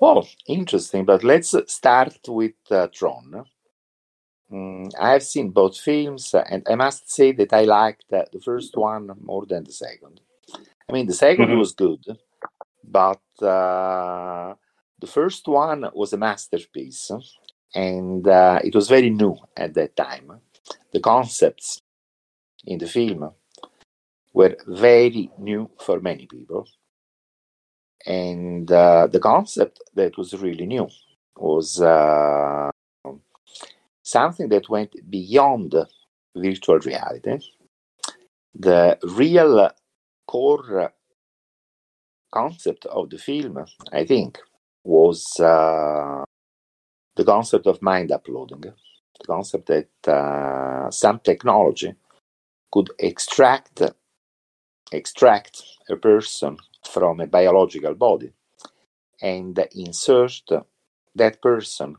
Well, 0.00 0.26
interesting. 0.48 1.04
But 1.04 1.22
let's 1.22 1.54
start 1.68 2.18
with 2.26 2.54
uh, 2.70 2.88
Tron. 2.88 3.44
Mm, 4.50 4.92
I 5.00 5.12
have 5.12 5.22
seen 5.22 5.50
both 5.50 5.78
films, 5.78 6.34
and 6.34 6.66
I 6.68 6.74
must 6.74 7.10
say 7.10 7.32
that 7.32 7.52
I 7.52 7.64
liked 7.64 8.04
the 8.10 8.40
first 8.44 8.76
one 8.76 9.10
more 9.20 9.46
than 9.46 9.64
the 9.64 9.72
second. 9.72 10.20
I 10.88 10.92
mean, 10.92 11.06
the 11.06 11.14
2nd 11.14 11.38
mm-hmm. 11.38 11.58
was 11.58 11.72
good, 11.72 12.04
but 12.84 13.22
uh, 13.40 14.54
the 15.00 15.06
first 15.06 15.48
one 15.48 15.88
was 15.94 16.12
a 16.12 16.18
masterpiece, 16.18 17.10
and 17.74 18.26
uh, 18.26 18.58
it 18.62 18.74
was 18.74 18.88
very 18.88 19.08
new 19.08 19.36
at 19.56 19.72
that 19.74 19.96
time. 19.96 20.40
The 20.92 21.00
concepts 21.00 21.80
in 22.66 22.78
the 22.78 22.88
film 22.88 23.30
were 24.32 24.56
very 24.66 25.30
new 25.38 25.70
for 25.78 26.00
many 26.00 26.26
people, 26.26 26.66
and 28.06 28.70
uh, 28.70 29.06
the 29.06 29.20
concept 29.20 29.80
that 29.94 30.16
was 30.16 30.34
really 30.34 30.66
new 30.66 30.88
was 31.36 31.80
uh, 31.80 32.70
something 34.02 34.48
that 34.48 34.68
went 34.68 34.94
beyond 35.10 35.74
virtual 36.36 36.78
reality. 36.78 37.38
The 38.54 38.98
real 39.02 39.70
core 40.26 40.92
concept 42.32 42.86
of 42.86 43.10
the 43.10 43.18
film, 43.18 43.64
I 43.92 44.04
think, 44.04 44.38
was 44.84 45.38
uh, 45.38 46.24
the 47.16 47.24
concept 47.24 47.66
of 47.66 47.82
mind 47.82 48.10
uploading, 48.10 48.60
the 48.62 49.26
concept 49.26 49.66
that 49.66 50.08
uh, 50.08 50.90
some 50.90 51.20
technology 51.20 51.94
could 52.72 52.90
extract 52.98 53.82
extract 54.92 55.62
a 55.88 55.96
person 55.96 56.56
from 56.88 57.20
a 57.20 57.26
biological 57.26 57.94
body 57.94 58.32
and 59.20 59.58
insert 59.74 60.42
that 61.14 61.40
person 61.40 61.96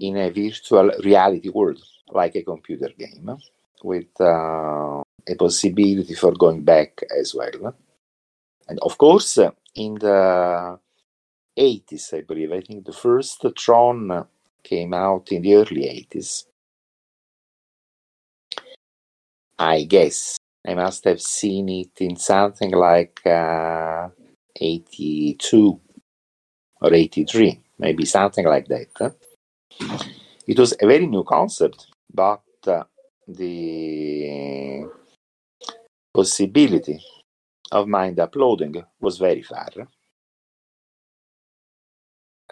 in 0.00 0.16
a 0.16 0.30
virtual 0.30 0.90
reality 1.02 1.48
world, 1.50 1.82
like 2.08 2.36
a 2.36 2.42
computer 2.42 2.90
game, 2.98 3.36
with 3.82 4.20
uh, 4.20 5.02
a 5.28 5.34
possibility 5.38 6.14
for 6.14 6.32
going 6.32 6.62
back 6.62 7.02
as 7.18 7.34
well. 7.34 7.74
And 8.68 8.78
of 8.80 8.96
course, 8.96 9.38
in 9.74 9.94
the 9.94 10.78
80s, 11.58 12.14
I 12.14 12.22
believe, 12.22 12.52
I 12.52 12.60
think 12.60 12.84
the 12.84 12.92
first 12.92 13.44
Tron 13.56 14.26
came 14.62 14.94
out 14.94 15.30
in 15.30 15.42
the 15.42 15.54
early 15.54 16.06
80s. 16.10 16.46
I 19.58 19.84
guess 19.84 20.36
I 20.66 20.74
must 20.74 21.04
have 21.04 21.20
seen 21.20 21.68
it 21.68 22.00
in 22.00 22.16
something 22.16 22.72
like 22.72 23.20
uh, 23.26 24.08
82 24.56 25.80
or 26.80 26.94
83, 26.94 27.60
maybe 27.78 28.04
something 28.04 28.46
like 28.46 28.66
that. 28.68 29.14
It 30.46 30.58
was 30.58 30.74
a 30.80 30.86
very 30.86 31.06
new 31.06 31.24
concept, 31.24 31.86
but 32.12 32.42
uh, 32.66 32.84
the 33.28 34.86
possibility 36.14 37.00
of 37.72 37.88
mind 37.88 38.20
uploading 38.20 38.82
was 39.00 39.18
very 39.18 39.42
far. 39.42 39.68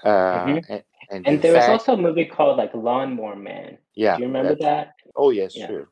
Uh, 0.04 0.08
mm-hmm. 0.08 0.72
and, 0.72 0.82
and, 1.10 1.26
and 1.28 1.42
there 1.42 1.54
fact, 1.54 1.70
was 1.70 1.80
also 1.80 1.92
a 1.94 2.02
movie 2.02 2.24
called 2.24 2.58
like 2.58 2.74
Lawnmower 2.74 3.36
Man. 3.36 3.78
Yeah, 3.94 4.16
do 4.16 4.22
you 4.22 4.26
remember 4.26 4.56
that? 4.56 4.94
Oh 5.14 5.30
yes, 5.30 5.56
yeah. 5.56 5.68
sure. 5.68 5.88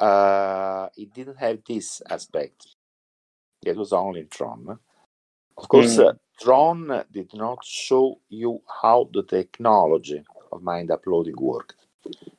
Uh, 0.00 0.88
it 0.96 1.12
didn't 1.12 1.36
have 1.36 1.58
this 1.68 2.00
aspect. 2.08 2.68
It 3.64 3.76
was 3.76 3.92
only 3.92 4.24
Tron. 4.24 4.78
Of 5.56 5.68
course, 5.68 5.96
mm. 5.96 6.08
uh, 6.08 6.12
Tron 6.40 7.04
did 7.12 7.34
not 7.34 7.62
show 7.62 8.18
you 8.30 8.62
how 8.82 9.10
the 9.12 9.22
technology 9.22 10.24
of 10.50 10.62
mind 10.62 10.90
uploading 10.90 11.36
worked. 11.38 11.76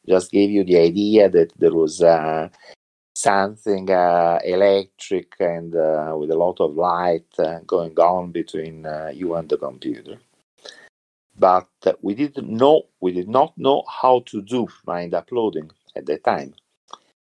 Just 0.07 0.31
gave 0.31 0.49
you 0.49 0.63
the 0.63 0.77
idea 0.79 1.29
that 1.29 1.53
there 1.59 1.73
was 1.73 2.01
uh, 2.01 2.49
something 3.15 3.91
uh, 3.91 4.39
electric 4.43 5.33
and 5.39 5.75
uh, 5.75 6.15
with 6.17 6.31
a 6.31 6.37
lot 6.37 6.59
of 6.59 6.75
light 6.75 7.27
uh, 7.37 7.59
going 7.67 7.97
on 7.99 8.31
between 8.31 8.85
uh, 8.85 9.11
you 9.13 9.35
and 9.35 9.47
the 9.49 9.57
computer. 9.57 10.17
But 11.37 11.69
we 12.01 12.15
didn't 12.15 12.49
know, 12.49 12.83
we 12.99 13.11
did 13.11 13.29
not 13.29 13.55
know 13.57 13.83
how 13.87 14.23
to 14.27 14.41
do 14.41 14.67
mind 14.85 15.13
uploading 15.13 15.71
at 15.95 16.07
that 16.07 16.23
time. 16.23 16.55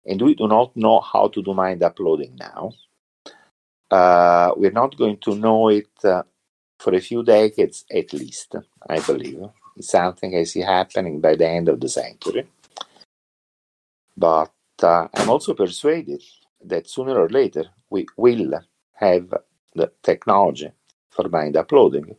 And 0.08 0.22
we 0.22 0.36
do 0.36 0.48
not 0.48 0.76
know 0.78 1.02
how 1.02 1.28
to 1.30 1.44
do 1.44 1.54
mind 1.54 1.84
uploading 1.84 2.38
now. 2.40 2.74
Uh, 3.92 4.52
we're 4.58 4.72
not 4.72 4.98
going 4.98 5.18
to 5.18 5.36
know 5.36 5.70
it 5.70 5.90
uh, 6.04 6.24
for 6.80 6.96
a 6.96 7.02
few 7.02 7.24
decades 7.24 7.86
at 7.94 8.14
least, 8.14 8.56
I 8.90 9.00
believe. 9.02 9.42
It's 9.78 9.90
something 9.92 10.36
I 10.36 10.44
see 10.44 10.62
happening 10.62 11.22
by 11.22 11.36
the 11.36 11.48
end 11.48 11.70
of 11.70 11.80
the 11.80 11.90
century. 11.90 12.48
But 14.18 14.52
uh, 14.84 15.08
I'm 15.14 15.30
also 15.30 15.54
persuaded 15.54 16.24
that 16.66 16.90
sooner 16.90 17.20
or 17.20 17.30
later 17.30 17.66
we 17.90 18.08
will 18.18 18.54
have 18.94 19.34
the 19.76 19.92
technology 20.04 20.72
for 21.12 21.30
mind 21.30 21.58
uploading. 21.58 22.16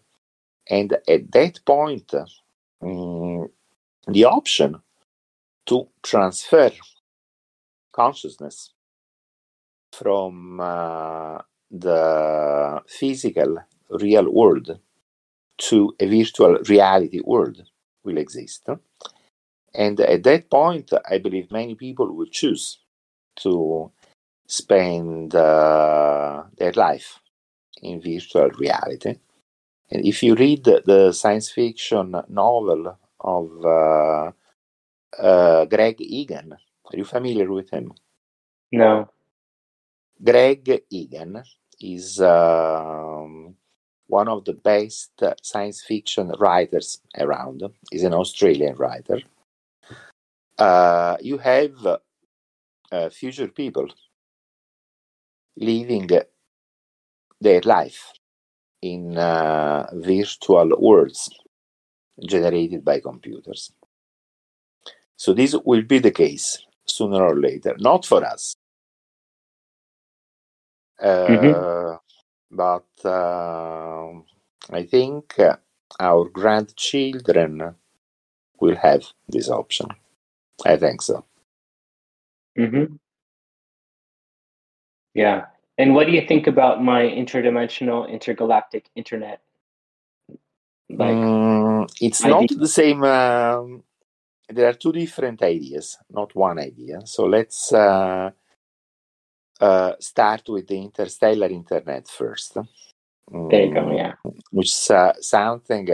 And 0.70 0.93
at 1.09 1.32
that 1.32 1.61
point, 1.66 2.14
um, 2.82 3.49
the 4.07 4.24
option 4.24 4.80
to 5.66 5.89
transfer 6.03 6.70
consciousness 8.03 8.59
from 9.93 10.61
uh, 10.61 11.39
the 11.71 12.83
physical 12.89 13.59
real 13.91 14.31
world 14.33 14.79
to 15.59 15.95
a 16.01 16.07
virtual 16.07 16.59
reality 16.69 17.21
world 17.25 17.63
will 18.05 18.19
exist. 18.19 18.69
And 19.75 20.01
at 20.01 20.23
that 20.25 20.51
point, 20.51 20.93
I 21.11 21.19
believe 21.19 21.53
many 21.53 21.75
people 21.75 22.15
will 22.17 22.27
choose 22.41 22.81
to 23.43 23.93
spend 24.49 25.35
uh, 25.35 26.45
their 26.59 26.73
life 26.73 27.21
in 27.83 28.01
virtual 28.03 28.51
reality. 28.51 29.17
And 29.91 30.07
if 30.07 30.23
you 30.23 30.35
read 30.37 30.65
the 30.65 31.13
science 31.13 31.51
fiction 31.51 32.15
novel 32.29 32.99
of 33.21 33.67
uh, 33.67 34.33
uh, 35.23 35.65
Greg 35.67 35.97
Egan, 36.01 36.57
are 36.93 36.97
you 36.97 37.05
familiar 37.05 37.51
with 37.51 37.70
him? 37.70 37.93
No. 38.72 39.09
Greg 40.22 40.84
Egan 40.91 41.43
is 41.80 42.20
um, 42.20 43.55
one 44.07 44.28
of 44.28 44.45
the 44.45 44.55
best 44.55 45.22
science 45.43 45.82
fiction 45.82 46.32
writers 46.39 47.01
around. 47.16 47.62
He's 47.91 48.05
an 48.05 48.14
Australian 48.14 48.74
writer. 48.76 49.20
Uh, 50.59 51.16
you 51.20 51.39
have 51.39 51.86
uh, 52.91 53.11
future 53.11 53.49
people 53.49 53.89
living 55.57 56.09
their 57.41 57.61
life 57.61 58.12
in 58.82 59.16
uh, 59.16 59.89
virtual 59.93 60.70
worlds 60.80 61.30
generated 62.26 62.84
by 62.84 63.01
computers. 63.01 63.72
So 65.16 65.32
this 65.32 65.55
will 65.64 65.82
be 65.82 65.99
the 65.99 66.11
case 66.11 66.59
sooner 66.91 67.22
or 67.22 67.36
later, 67.36 67.76
not 67.78 68.07
for 68.07 68.24
us, 68.24 68.57
Mm-hmm. 71.28 71.64
but 72.51 72.86
uh, 73.05 74.12
I 74.70 74.84
think 74.84 75.39
uh, 75.39 75.57
our 76.01 76.28
grandchildren 76.28 77.76
will 78.61 78.76
have 78.76 79.05
this 79.28 79.51
option. 79.51 79.89
I 80.66 80.76
think 80.76 81.03
so. 81.03 81.24
Mm-hmm. 82.59 82.97
Yeah. 85.14 85.47
And 85.78 85.95
what 85.95 86.07
do 86.07 86.12
you 86.12 86.26
think 86.26 86.47
about 86.47 86.82
my 86.82 87.03
interdimensional 87.03 88.09
intergalactic 88.11 88.86
internet? 88.97 89.41
Like, 90.91 91.11
mm, 91.16 91.89
it's 92.01 92.24
not 92.24 92.49
the 92.49 92.68
same. 92.68 93.05
Um, 93.05 93.84
there 94.49 94.69
are 94.69 94.75
two 94.75 94.93
different 94.93 95.43
ideas, 95.43 95.99
not 96.11 96.35
one 96.35 96.59
idea. 96.59 97.01
So 97.05 97.27
let's 97.27 97.73
uh, 97.73 98.31
uh, 99.61 99.93
start 100.01 100.49
with 100.49 100.69
the 100.69 100.79
interstellar 100.79 101.49
internet 101.49 102.09
first. 102.09 102.57
There 103.31 103.67
you 103.67 103.75
go. 103.75 103.93
Yeah. 103.93 104.15
Which 104.51 104.69
is 104.69 104.91
uh, 104.91 105.13
something 105.21 105.87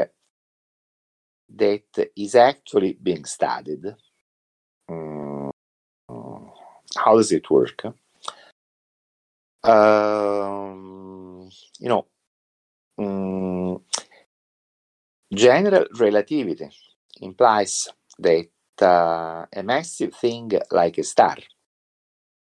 that 1.57 1.89
is 2.17 2.35
actually 2.35 2.99
being 3.03 3.25
studied. 3.25 3.85
Um, 4.89 5.51
how 6.97 7.17
does 7.17 7.33
it 7.33 7.51
work? 7.51 7.85
Um, 9.65 11.49
you 11.81 11.89
know, 11.89 12.07
um, 12.99 13.83
general 15.33 15.87
relativity 15.99 16.69
implies 17.21 17.89
that 18.19 18.49
uh, 18.83 19.47
a 19.53 19.63
massive 19.63 20.15
thing 20.15 20.51
like 20.71 20.99
a 20.99 21.03
star 21.03 21.37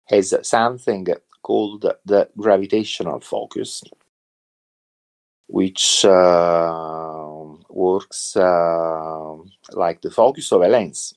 has 0.06 0.34
something 0.44 1.06
called 1.42 1.86
the 2.06 2.30
gravitational 2.38 3.20
focus, 3.20 3.84
which 5.48 6.06
uh, 6.06 7.46
works 7.70 8.36
uh, 8.36 9.36
like 9.74 10.02
the 10.02 10.12
focus 10.12 10.52
of 10.52 10.62
a 10.62 10.68
lens, 10.68 11.14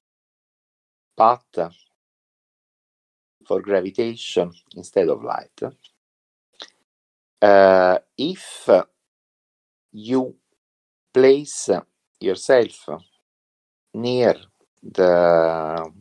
but 1.16 1.72
for 3.46 3.62
gravitation 3.62 4.52
instead 4.76 5.08
of 5.08 5.24
light. 5.24 5.60
Uh, 7.40 7.98
if 8.16 8.68
you 9.92 10.34
place 11.14 11.70
yourself 12.20 12.88
near 14.00 14.34
the 14.82 15.92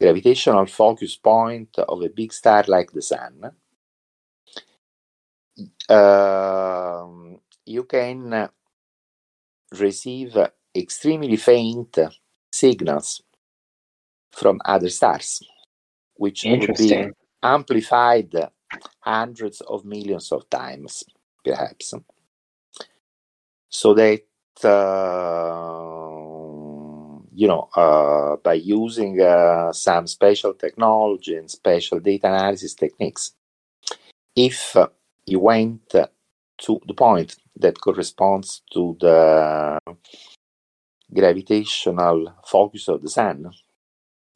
gravitational 0.00 0.66
focus 0.66 1.16
point 1.16 1.78
of 1.78 2.02
a 2.02 2.08
big 2.08 2.32
star 2.32 2.64
like 2.68 2.90
the 2.92 3.02
sun, 3.02 3.50
uh, 5.88 7.06
you 7.66 7.84
can 7.84 8.48
receive 9.78 10.36
extremely 10.74 11.36
faint 11.36 11.98
signals 12.50 13.22
from 14.32 14.60
other 14.64 14.88
stars 14.88 15.42
which 16.22 16.44
would 16.44 16.76
be 16.76 17.10
amplified 17.42 18.32
hundreds 19.00 19.60
of 19.62 19.84
millions 19.84 20.30
of 20.32 20.48
times, 20.48 21.04
perhaps. 21.44 21.94
So 23.68 23.94
that, 23.94 24.22
uh, 24.64 26.01
you 27.34 27.48
know, 27.48 27.68
uh, 27.76 28.36
by 28.36 28.54
using 28.54 29.20
uh, 29.20 29.72
some 29.72 30.06
special 30.06 30.54
technology 30.54 31.36
and 31.36 31.50
special 31.50 31.98
data 32.00 32.26
analysis 32.26 32.74
techniques, 32.74 33.32
if 34.36 34.76
you 35.26 35.38
went 35.40 35.88
to 35.90 36.80
the 36.86 36.94
point 36.94 37.36
that 37.56 37.80
corresponds 37.80 38.62
to 38.72 38.96
the 39.00 39.78
gravitational 41.12 42.34
focus 42.46 42.88
of 42.88 43.02
the 43.02 43.08
sun, 43.08 43.50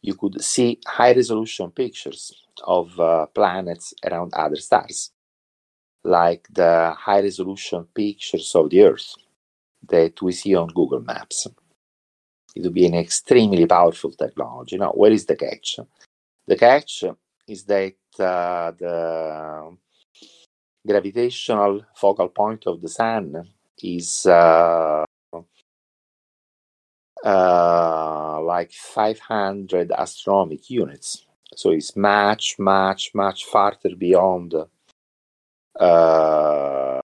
you 0.03 0.15
could 0.15 0.43
see 0.43 0.79
high 0.87 1.13
resolution 1.13 1.71
pictures 1.71 2.33
of 2.65 2.99
uh, 3.01 3.27
planets 3.27 3.95
around 4.05 4.33
other 4.35 4.57
stars, 4.57 5.11
like 6.05 6.47
the 6.51 6.95
high 6.99 7.21
resolution 7.21 7.87
pictures 7.95 8.55
of 8.55 8.71
the 8.71 8.83
Earth 8.83 9.15
that 9.89 10.21
we 10.23 10.33
see 10.33 10.55
on 10.55 10.69
Google 10.69 11.01
Maps. 11.01 11.47
It 12.57 12.63
would 12.63 12.73
be 12.75 12.87
an 12.87 12.95
extremely 12.95 13.67
powerful 13.67 14.13
technology. 14.13 14.79
Now, 14.79 14.93
where 14.93 15.13
is 15.13 15.27
the 15.27 15.37
catch? 15.37 15.79
The 16.47 16.57
catch 16.57 17.05
is 17.47 17.65
that 17.65 17.95
uh, 18.19 18.73
the 18.73 19.77
gravitational 20.87 21.85
focal 21.95 22.29
point 22.29 22.67
of 22.67 22.81
the 22.81 22.89
sun 22.89 23.47
is 23.83 24.25
uh, 24.25 25.05
uh, 27.23 28.41
like 28.43 28.73
500 28.73 29.93
astronomical 29.93 30.65
units. 30.67 31.27
So 31.55 31.73
it's 31.73 31.95
much, 31.95 32.59
much, 32.59 33.11
much 33.15 33.45
farther 33.45 33.95
beyond 33.97 34.55
uh, 35.79 37.01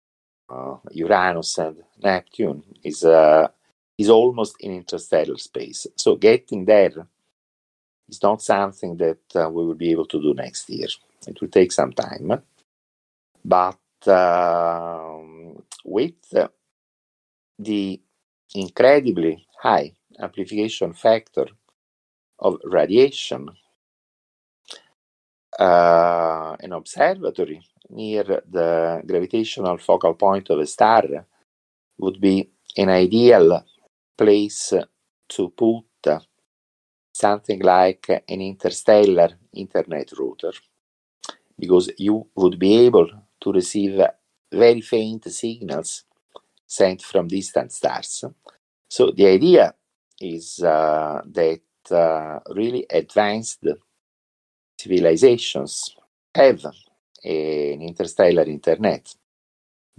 uh, 0.49 0.77
Uranus 0.93 1.59
and 1.59 1.77
Neptune. 2.03 2.63
is 2.83 3.05
uh, 3.05 3.49
is 3.99 4.11
almost 4.11 4.57
in 4.61 4.73
interstellar 4.73 5.39
space. 5.39 5.87
So 5.97 6.17
getting 6.17 6.65
there 6.65 7.07
is 8.09 8.23
not 8.23 8.43
something 8.43 8.97
that 8.99 9.21
uh, 9.37 9.51
we 9.51 9.67
will 9.67 9.75
be 9.77 9.91
able 9.93 10.07
to 10.07 10.21
do 10.23 10.35
next 10.35 10.71
year. 10.71 10.89
It 11.27 11.41
will 11.41 11.49
take 11.49 11.73
some 11.73 11.93
time, 11.93 12.43
but 13.45 13.79
um, 14.09 15.63
with 15.85 16.15
the 17.59 18.01
incredibly 18.55 19.47
high 19.63 19.95
amplification 20.21 20.95
factor 20.95 21.47
of 22.41 22.59
radiation, 22.65 23.49
uh, 25.59 26.57
an 26.61 26.73
observatory 26.73 27.63
near 27.91 28.25
the 28.25 29.03
gravitational 29.07 29.79
focal 29.79 30.15
point 30.15 30.51
of 30.51 30.61
a 30.61 30.67
star 30.67 31.05
would 31.99 32.21
be 32.21 32.51
an 32.77 32.89
ideal 32.91 33.65
place 34.23 34.73
to 35.29 35.49
put 35.51 35.85
something 37.13 37.61
like 37.61 38.09
an 38.29 38.41
interstellar 38.41 39.31
internet 39.55 40.13
router 40.19 40.53
because 41.59 41.91
you 41.99 42.27
would 42.37 42.59
be 42.59 42.87
able 42.87 43.09
to 43.41 43.53
receive 43.53 44.01
very 44.53 44.81
faint 44.81 45.25
signals 45.31 46.05
sent 46.67 47.03
from 47.03 47.29
distant 47.29 47.73
stars. 47.73 48.25
So 48.89 49.11
the 49.11 49.27
idea 49.27 49.75
is 50.21 50.63
uh, 50.63 51.23
that 51.27 51.61
uh, 51.91 52.39
really 52.55 52.87
advanced 52.91 53.67
civilizations 54.79 55.97
have 56.35 56.65
an 57.25 57.83
interstellar 57.83 58.45
internet 58.45 59.15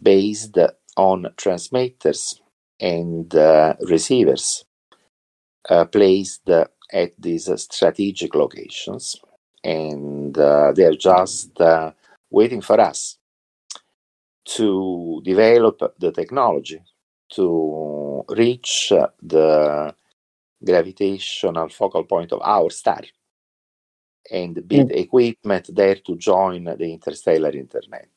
based 0.01 0.57
on 0.97 1.27
transmitters 1.37 2.42
and 2.83 3.33
uh, 3.33 3.73
receivers 3.87 4.65
uh, 5.69 5.85
placed 5.85 6.49
at 6.91 7.11
these 7.17 7.49
strategic 7.71 8.35
locations 8.35 9.15
and 9.63 10.37
uh, 10.37 10.73
they're 10.75 10.95
just 10.95 11.59
uh, 11.61 11.91
waiting 12.29 12.59
for 12.59 12.79
us 12.81 13.17
to 14.43 15.21
develop 15.23 15.95
the 15.97 16.11
technology 16.11 16.81
to 17.29 18.25
reach 18.29 18.91
the 19.21 19.95
gravitational 20.63 21.69
focal 21.69 22.03
point 22.03 22.33
of 22.33 22.41
our 22.43 22.69
star 22.69 23.01
and 24.29 24.67
build 24.67 24.89
mm. 24.89 24.97
equipment 24.97 25.69
there 25.73 25.95
to 25.95 26.17
join 26.17 26.65
the 26.65 26.91
interstellar 26.91 27.51
internet. 27.51 28.09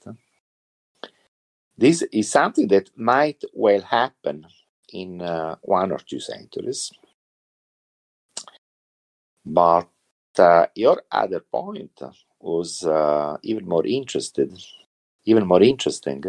This 1.79 2.03
is 2.13 2.31
something 2.31 2.69
that 2.69 2.91
might 2.97 3.43
well 3.53 3.83
happen 3.83 4.47
in 4.93 5.21
uh, 5.23 5.57
one 5.63 5.93
or 5.93 5.99
two 5.99 6.21
centuries. 6.21 6.93
But 9.45 9.89
uh, 10.39 10.67
your 10.75 11.03
other 11.11 11.41
point 11.41 12.01
was 12.41 12.85
uh, 12.85 13.37
even 13.43 13.67
more 13.67 13.87
interested, 13.87 14.53
even 15.25 15.47
more 15.47 15.63
interesting, 15.63 16.23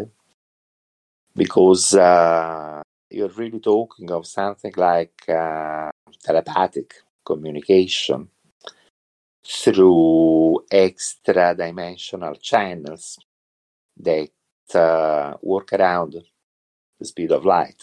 because 1.34 1.94
uh, 1.94 2.82
you're 3.10 3.28
really 3.28 3.60
talking 3.60 4.10
of 4.10 4.26
something 4.26 4.72
like 4.76 5.28
uh, 5.28 5.90
telepathic 6.22 6.94
communication 7.24 8.28
through 9.44 10.64
extra 10.70 11.54
dimensional 11.54 12.34
channels 12.34 13.18
that 13.96 14.30
uh, 14.74 15.34
work 15.42 15.72
around 15.72 16.16
the 16.98 17.04
speed 17.04 17.32
of 17.32 17.44
light 17.44 17.82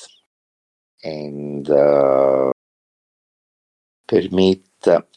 and 1.04 1.70
uh, 1.70 2.52
permit 4.08 4.62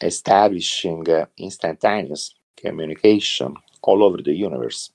establishing 0.01 1.05
instantaneous 1.37 2.33
communication 2.57 3.55
all 3.81 4.03
over 4.03 4.17
the 4.21 4.33
universe 4.33 4.91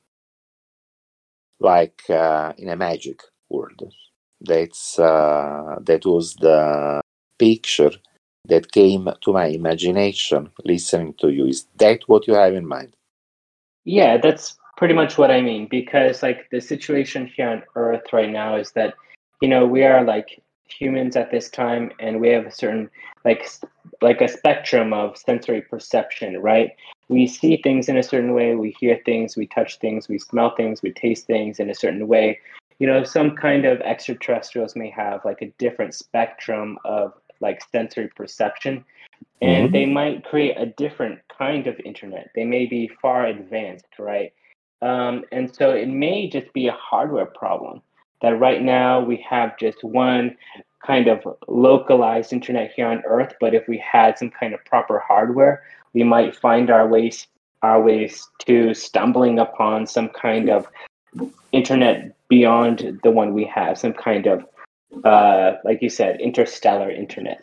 like 1.61 2.03
uh, 2.11 2.53
in 2.59 2.69
a 2.69 2.77
magic 2.77 3.23
world. 3.49 3.93
That's 4.41 4.99
uh, 4.99 5.77
that 5.81 6.05
was 6.05 6.35
the 6.35 7.01
picture 7.39 7.93
that 8.47 8.71
came 8.71 9.09
to 9.23 9.33
my 9.33 9.47
imagination 9.47 10.51
listening 10.65 11.15
to 11.21 11.31
you. 11.31 11.47
Is 11.47 11.67
that 11.79 12.01
what 12.07 12.27
you 12.27 12.35
have 12.35 12.55
in 12.55 12.67
mind? 12.67 12.95
Yeah, 13.85 14.19
that's 14.19 14.57
pretty 14.77 14.95
much 14.95 15.17
what 15.17 15.31
I 15.31 15.41
mean. 15.41 15.67
Because 15.71 16.23
like 16.23 16.49
the 16.51 16.61
situation 16.61 17.31
here 17.35 17.49
on 17.49 17.63
Earth 17.75 18.13
right 18.13 18.31
now 18.31 18.57
is 18.57 18.73
that 18.73 18.95
you 19.41 19.49
know 19.49 19.67
we 19.67 19.83
are 19.85 20.05
like 20.05 20.43
humans 20.69 21.17
at 21.17 21.31
this 21.31 21.51
time, 21.51 21.93
and 21.99 22.21
we 22.21 22.29
have 22.29 22.47
a 22.47 22.51
certain 22.51 22.91
like 23.25 23.49
like 24.01 24.21
a 24.21 24.29
spectrum 24.29 24.93
of 24.93 25.17
sensory 25.17 25.63
perception, 25.63 26.41
right? 26.41 26.73
We 27.09 27.27
see 27.27 27.59
things 27.59 27.89
in 27.89 27.97
a 27.97 28.03
certain 28.03 28.33
way, 28.33 28.55
we 28.55 28.75
hear 28.81 29.01
things, 29.05 29.37
we 29.37 29.47
touch 29.47 29.79
things, 29.79 30.09
we 30.09 30.19
smell 30.19 30.55
things, 30.57 30.83
we 30.83 30.93
taste 30.93 31.27
things 31.27 31.61
in 31.61 31.71
a 31.71 31.75
certain 31.75 32.09
way. 32.09 32.41
You 32.79 32.87
know, 32.87 33.05
some 33.05 33.37
kind 33.37 33.67
of 33.67 33.81
extraterrestrials 33.83 34.75
may 34.75 34.91
have 34.91 35.25
like 35.25 35.43
a 35.43 35.53
different 35.59 35.95
spectrum 35.95 36.79
of 36.85 37.13
like 37.41 37.63
sensory 37.71 38.09
perception 38.09 38.85
and 39.43 39.69
Mhm. 39.69 39.73
they 39.73 39.87
might 39.87 40.25
create 40.25 40.57
a 40.57 40.67
different 40.67 41.21
kind 41.29 41.67
of 41.67 41.79
internet. 41.81 42.31
They 42.35 42.45
may 42.45 42.67
be 42.67 42.89
far 42.89 43.27
advanced, 43.27 43.99
right? 43.99 44.33
Um, 44.81 45.25
and 45.33 45.55
so 45.55 45.71
it 45.71 45.89
may 45.89 46.29
just 46.29 46.53
be 46.53 46.69
a 46.69 46.73
hardware 46.73 47.27
problem 47.27 47.83
that 48.25 48.41
right 48.41 48.63
now 48.63 49.01
we 49.01 49.25
have 49.29 49.59
just 49.59 49.85
one 49.85 50.35
kind 50.85 51.09
of 51.09 51.23
localized 51.47 52.33
internet 52.33 52.73
here 52.75 52.87
on 52.87 53.03
Earth. 53.07 53.35
But 53.39 53.55
if 53.55 53.69
we 53.69 53.79
had 53.79 54.19
some 54.19 54.31
kind 54.31 54.55
of 54.55 54.65
proper 54.65 54.99
hardware, 54.99 55.63
we 55.93 56.05
might 56.05 56.35
find 56.35 56.71
our 56.71 56.89
ways 56.89 57.27
our 57.63 57.81
ways 57.81 58.29
to 58.47 58.75
stumbling 58.75 59.39
upon 59.39 59.87
some 59.87 60.09
kind 60.11 60.51
of 60.51 60.67
internet 61.53 62.15
beyond 62.29 63.01
the 63.03 63.11
one 63.11 63.33
we 63.33 63.45
have, 63.45 63.79
some 63.79 63.95
kind 63.95 64.27
of 64.27 64.45
uh, 65.05 65.57
like 65.65 65.83
you 65.83 65.91
said, 65.91 66.21
interstellar 66.21 66.91
internet. 66.91 67.43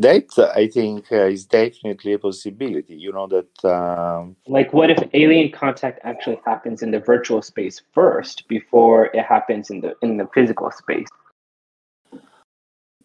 That 0.00 0.30
I 0.56 0.66
think 0.66 1.12
uh, 1.12 1.26
is 1.26 1.44
definitely 1.44 2.14
a 2.14 2.18
possibility. 2.18 2.94
You 2.94 3.12
know 3.12 3.26
that 3.26 3.64
um, 3.68 4.36
Like, 4.46 4.72
what 4.72 4.88
if 4.90 4.98
alien 5.12 5.52
contact 5.52 6.00
actually 6.04 6.40
happens 6.46 6.82
in 6.82 6.90
the 6.90 7.00
virtual 7.00 7.42
space 7.42 7.82
first 7.92 8.48
before 8.48 9.06
it 9.14 9.22
happens 9.22 9.68
in 9.68 9.82
the 9.82 9.94
in 10.00 10.16
the 10.16 10.26
physical 10.32 10.70
space? 10.70 11.06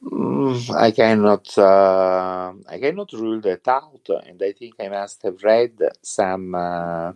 mm, 0.01 0.73
I 0.73 0.91
cannot 0.91 1.57
uh, 1.57 2.53
I 2.69 2.79
cannot 2.79 3.11
rule 3.11 3.41
that 3.41 3.67
out, 3.67 4.07
and 4.25 4.41
I 4.41 4.53
think 4.53 4.75
I 4.79 4.87
must 4.87 5.21
have 5.23 5.43
read 5.43 5.77
some 6.01 6.55
uh, 6.55 7.11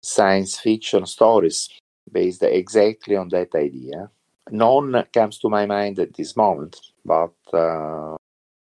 science 0.00 0.60
fiction 0.60 1.06
stories 1.06 1.68
based 2.12 2.44
exactly 2.44 3.16
on 3.16 3.30
that 3.30 3.52
idea. 3.56 4.10
None 4.50 5.04
comes 5.12 5.38
to 5.40 5.48
my 5.48 5.66
mind 5.66 5.98
at 5.98 6.14
this 6.14 6.36
moment, 6.36 6.91
but 7.04 7.34
uh, 7.52 8.16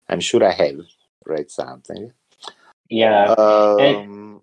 I'm 0.09 0.19
sure 0.19 0.43
I 0.43 0.51
have 0.51 0.79
read 1.25 1.49
something. 1.51 2.11
Yeah, 2.89 3.33
Um, 3.37 4.41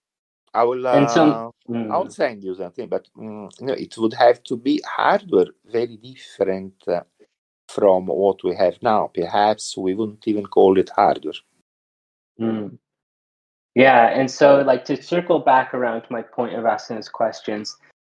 I 0.55 0.65
will. 0.65 0.87
and 0.89 1.11
some. 1.11 1.31
Uh, 1.31 1.51
mm, 1.69 1.93
I'll 1.93 2.11
send 2.11 2.45
you 2.45 2.55
something, 2.55 2.89
but 2.89 3.09
mm, 3.17 3.61
know, 3.61 3.75
it 3.75 3.97
would 3.99 4.15
have 4.15 4.43
to 4.45 4.57
be 4.57 4.83
hardware 4.87 5.49
very 5.67 5.97
different 5.97 6.75
uh, 6.89 7.03
from 7.69 8.07
what 8.07 8.43
we 8.45 8.55
have 8.57 8.83
now. 8.83 9.11
Perhaps 9.13 9.77
we 9.77 9.95
wouldn't 9.95 10.27
even 10.27 10.47
call 10.47 10.79
it 10.79 10.91
hardware. 10.95 11.35
mm. 12.41 12.79
Yeah, 13.75 14.09
and 14.09 14.31
so 14.31 14.63
like 14.63 14.85
to 14.87 15.01
circle 15.01 15.39
back 15.39 15.73
around 15.73 16.03
to 16.03 16.13
my 16.13 16.23
point 16.23 16.55
of 16.55 16.67
asking 16.67 16.97
those 16.97 17.09
questions, 17.09 17.77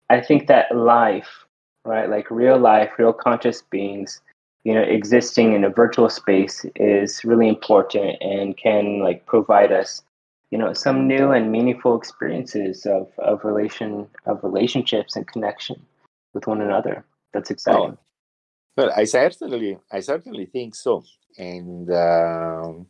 I 0.09 0.19
think 0.19 0.47
that 0.47 0.75
life, 0.75 1.45
right, 1.85 2.09
like 2.09 2.31
real 2.31 2.57
life, 2.57 2.91
real 2.97 3.13
conscious 3.13 3.61
beings, 3.61 4.21
you 4.63 4.73
know, 4.73 4.81
existing 4.81 5.53
in 5.53 5.63
a 5.63 5.69
virtual 5.69 6.09
space 6.09 6.65
is 6.75 7.23
really 7.25 7.47
important 7.47 8.17
and 8.21 8.57
can 8.57 8.99
like 8.99 9.25
provide 9.25 9.71
us, 9.71 10.03
you 10.51 10.57
know, 10.57 10.73
some 10.73 11.07
new 11.07 11.31
and 11.31 11.51
meaningful 11.51 11.97
experiences 11.97 12.85
of 12.85 13.07
of 13.19 13.43
relation 13.43 14.07
of 14.25 14.43
relationships 14.43 15.15
and 15.15 15.27
connection 15.27 15.81
with 16.33 16.47
one 16.47 16.61
another. 16.61 17.03
That's 17.33 17.49
exciting. 17.49 17.97
Oh, 17.97 17.97
well, 18.77 18.91
I 18.95 19.03
certainly, 19.03 19.77
I 19.91 19.99
certainly 19.99 20.45
think 20.45 20.75
so. 20.75 21.03
And 21.37 21.91
um, 21.91 22.87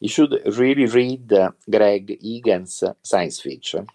you 0.00 0.08
should 0.08 0.32
really 0.56 0.86
read 0.86 1.32
uh, 1.32 1.50
Greg 1.70 2.18
Egan's 2.20 2.82
science 3.02 3.40
fiction. 3.40 3.86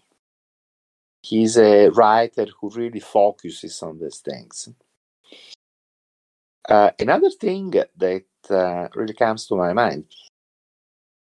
He's 1.21 1.57
a 1.57 1.89
writer 1.89 2.45
who 2.59 2.69
really 2.69 2.99
focuses 2.99 3.81
on 3.81 3.99
these 3.99 4.19
things. 4.19 4.69
Uh, 6.67 6.91
another 6.99 7.29
thing 7.29 7.71
that 7.97 8.25
uh, 8.49 8.87
really 8.95 9.13
comes 9.13 9.47
to 9.47 9.55
my 9.55 9.73
mind, 9.73 10.05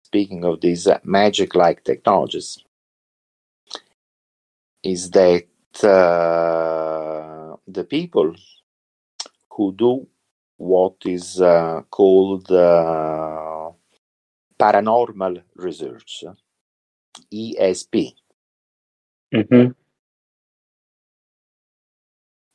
speaking 0.04 0.44
of 0.44 0.60
these 0.60 0.86
uh, 0.86 0.98
magic-like 1.04 1.84
technologies, 1.84 2.58
is 4.82 5.10
that 5.10 5.44
uh, 5.84 7.56
the 7.68 7.84
people 7.84 8.34
who 9.52 9.74
do 9.74 10.06
what 10.58 10.94
is 11.04 11.40
uh, 11.40 11.82
called 11.90 12.50
uh, 12.50 13.70
paranormal 14.58 15.42
research, 15.56 16.24
ESP, 17.32 18.14
Mm-hmm. 19.34 19.72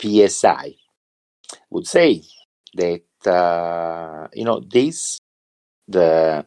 PSI, 0.01 0.75
would 1.69 1.87
say 1.87 2.23
that 2.75 3.03
uh, 3.27 4.27
you 4.33 4.45
know 4.45 4.59
this 4.59 5.17
the 5.87 6.45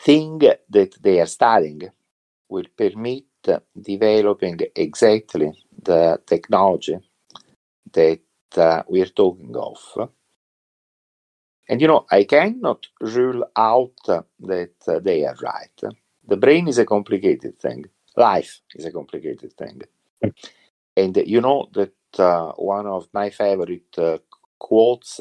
thing 0.00 0.38
that 0.38 0.92
they 1.02 1.20
are 1.20 1.26
studying 1.26 1.82
will 2.48 2.66
permit 2.76 3.24
developing 3.80 4.58
exactly 4.76 5.52
the 5.82 6.20
technology 6.26 6.98
that 7.92 8.20
uh, 8.56 8.82
we're 8.88 9.06
talking 9.06 9.54
of. 9.56 10.10
And 11.68 11.80
you 11.80 11.86
know, 11.86 12.06
I 12.10 12.24
cannot 12.24 12.88
rule 13.00 13.44
out 13.56 13.92
that 14.06 14.72
uh, 14.86 14.98
they 15.00 15.24
are 15.24 15.36
right. 15.42 15.80
The 16.26 16.36
brain 16.36 16.68
is 16.68 16.78
a 16.78 16.86
complicated 16.86 17.58
thing. 17.58 17.84
Life 18.16 18.60
is 18.74 18.84
a 18.84 18.92
complicated 18.92 19.52
thing. 19.54 19.82
And 20.96 21.16
you 21.26 21.40
know 21.40 21.68
that 21.74 21.94
uh, 22.18 22.52
one 22.52 22.86
of 22.86 23.08
my 23.12 23.30
favorite 23.30 23.96
uh, 23.98 24.18
quotes 24.58 25.20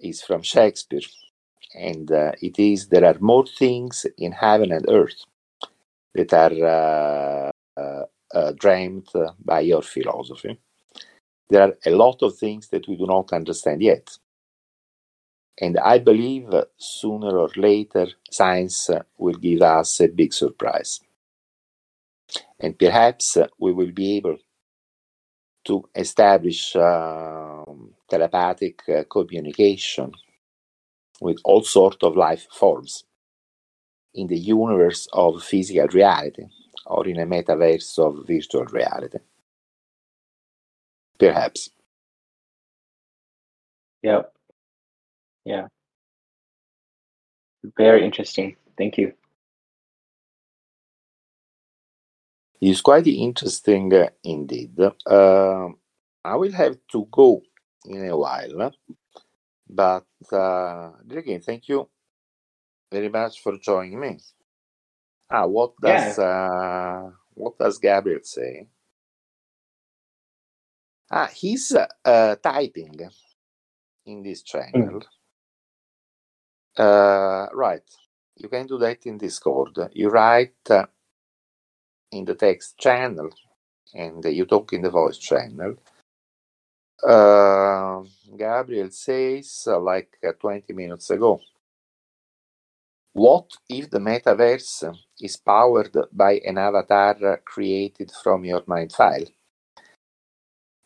is 0.00 0.22
from 0.22 0.42
Shakespeare, 0.42 1.00
and 1.74 2.10
uh, 2.12 2.32
it 2.42 2.58
is 2.58 2.88
There 2.88 3.04
are 3.06 3.18
more 3.20 3.46
things 3.46 4.06
in 4.18 4.32
heaven 4.32 4.72
and 4.72 4.86
earth 4.88 5.24
that 6.14 6.32
are 6.32 7.52
uh, 7.78 7.80
uh, 7.80 8.04
uh, 8.34 8.52
dreamed 8.58 9.08
by 9.44 9.60
your 9.60 9.82
philosophy. 9.82 10.58
There 11.50 11.62
are 11.62 11.74
a 11.86 11.90
lot 11.90 12.22
of 12.22 12.36
things 12.38 12.68
that 12.68 12.88
we 12.88 12.96
do 12.96 13.06
not 13.06 13.32
understand 13.32 13.82
yet. 13.82 14.10
And 15.60 15.78
I 15.78 15.98
believe 15.98 16.48
sooner 16.78 17.38
or 17.38 17.50
later 17.56 18.08
science 18.30 18.90
will 19.18 19.34
give 19.34 19.62
us 19.62 20.00
a 20.00 20.08
big 20.08 20.32
surprise. 20.32 21.00
And 22.60 22.78
perhaps 22.78 23.36
we 23.58 23.72
will 23.72 23.92
be 23.92 24.16
able 24.18 24.38
to 25.66 25.88
establish 25.94 26.76
um, 26.76 27.94
telepathic 28.10 28.82
uh, 28.88 29.04
communication 29.10 30.12
with 31.20 31.38
all 31.44 31.62
sorts 31.62 31.98
of 32.02 32.16
life 32.16 32.46
forms 32.52 33.04
in 34.14 34.26
the 34.28 34.38
universe 34.38 35.08
of 35.12 35.42
physical 35.42 35.88
reality 35.88 36.44
or 36.86 37.06
in 37.08 37.18
a 37.20 37.26
metaverse 37.26 37.98
of 37.98 38.26
virtual 38.26 38.64
reality. 38.66 39.18
Perhaps. 41.18 41.70
Yep. 44.02 44.32
Yeah. 45.44 45.66
Very 47.76 48.04
interesting. 48.04 48.56
Thank 48.78 48.98
you. 48.98 49.12
It's 52.60 52.80
quite 52.80 53.06
interesting 53.06 53.94
uh, 53.94 54.08
indeed. 54.24 54.78
Uh, 55.06 55.68
I 56.24 56.36
will 56.36 56.52
have 56.52 56.78
to 56.92 57.08
go 57.10 57.42
in 57.86 58.06
a 58.08 58.16
while, 58.16 58.72
but 59.68 60.06
uh, 60.32 60.92
again, 61.10 61.40
thank 61.42 61.68
you 61.68 61.88
very 62.92 63.08
much 63.10 63.42
for 63.42 63.58
joining 63.58 64.00
me. 64.00 64.18
Ah, 65.30 65.46
what 65.46 65.76
does 65.80 66.18
uh, 66.18 67.10
what 67.34 67.58
does 67.58 67.78
Gabriel 67.78 68.20
say? 68.24 68.68
Ah, 71.10 71.28
he's 71.34 71.72
uh, 71.74 72.36
typing 72.42 72.98
in 74.06 74.22
this 74.22 74.42
channel. 74.42 75.02
Uh, 76.76 77.46
right, 77.54 77.88
you 78.36 78.48
can 78.48 78.66
do 78.66 78.78
that 78.78 79.06
in 79.06 79.18
Discord. 79.18 79.78
You 79.92 80.10
write 80.10 80.54
uh, 80.70 80.86
in 82.12 82.24
the 82.26 82.34
text 82.34 82.78
channel, 82.78 83.30
and 83.94 84.24
you 84.24 84.46
talk 84.46 84.72
in 84.74 84.82
the 84.82 84.90
voice 84.90 85.18
channel. 85.18 85.76
Uh, 87.02 88.02
Gabriel 88.36 88.90
says, 88.90 89.64
uh, 89.66 89.80
like 89.80 90.18
uh, 90.26 90.32
20 90.38 90.72
minutes 90.74 91.10
ago, 91.10 91.40
what 93.12 93.50
if 93.68 93.90
the 93.90 93.98
metaverse 93.98 94.94
is 95.20 95.36
powered 95.36 95.96
by 96.12 96.34
an 96.44 96.58
avatar 96.58 97.40
created 97.44 98.12
from 98.22 98.44
your 98.44 98.62
mind 98.66 98.92
file? 98.92 99.24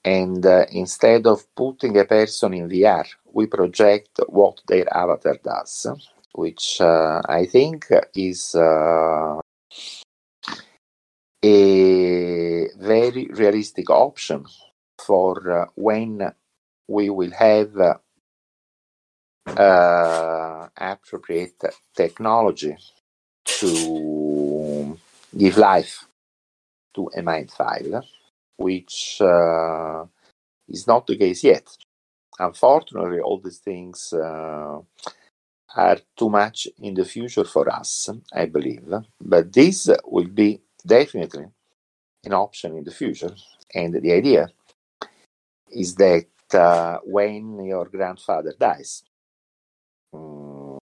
And 0.05 0.45
uh, 0.45 0.67
instead 0.71 1.27
of 1.27 1.53
putting 1.55 1.99
a 1.99 2.05
person 2.05 2.55
in 2.55 2.69
VR, 2.69 3.07
we 3.33 3.47
project 3.47 4.21
what 4.29 4.61
their 4.69 4.87
avatar 4.97 5.39
does, 5.43 5.87
which 6.33 6.81
uh, 6.81 7.23
I 7.29 7.47
think 7.47 7.87
is 8.15 8.55
a 8.55 9.41
very 12.79 13.29
realistic 13.33 13.91
option 13.91 14.47
for 15.07 15.51
uh, 15.51 15.67
when 15.75 16.33
we 16.89 17.11
will 17.11 17.31
have 17.33 17.77
uh, 19.47 20.69
appropriate 20.77 21.63
technology 21.95 22.77
to 23.45 24.99
give 25.37 25.57
life 25.59 26.07
to 26.95 27.11
a 27.17 27.23
mind 27.23 27.51
file, 27.51 28.05
which 28.57 29.19
uh, 29.21 30.05
is 30.69 30.87
not 30.87 31.07
the 31.07 31.17
case 31.17 31.45
yet. 31.45 31.67
Unfortunately, 32.39 33.21
all 33.21 33.41
these 33.41 33.59
things 33.59 34.13
uh, 34.13 34.81
are 35.77 35.99
too 36.17 36.31
much 36.31 36.69
in 36.81 36.95
the 36.95 37.05
future 37.05 37.45
for 37.45 37.69
us, 37.73 38.11
I 38.33 38.47
believe. 38.47 38.93
But 39.21 39.53
this 39.53 39.89
will 40.05 40.29
be 40.29 40.61
definitely 40.87 41.47
an 42.25 42.33
option 42.33 42.77
in 42.77 42.85
the 42.85 42.91
future. 42.93 43.35
And 43.75 43.95
the 43.95 44.13
idea 44.13 44.49
is 45.75 45.95
that 45.97 46.27
uh, 46.55 46.99
when 47.05 47.65
your 47.65 47.87
grandfather 47.87 48.55
dies, 48.59 49.05
um, 50.15 50.79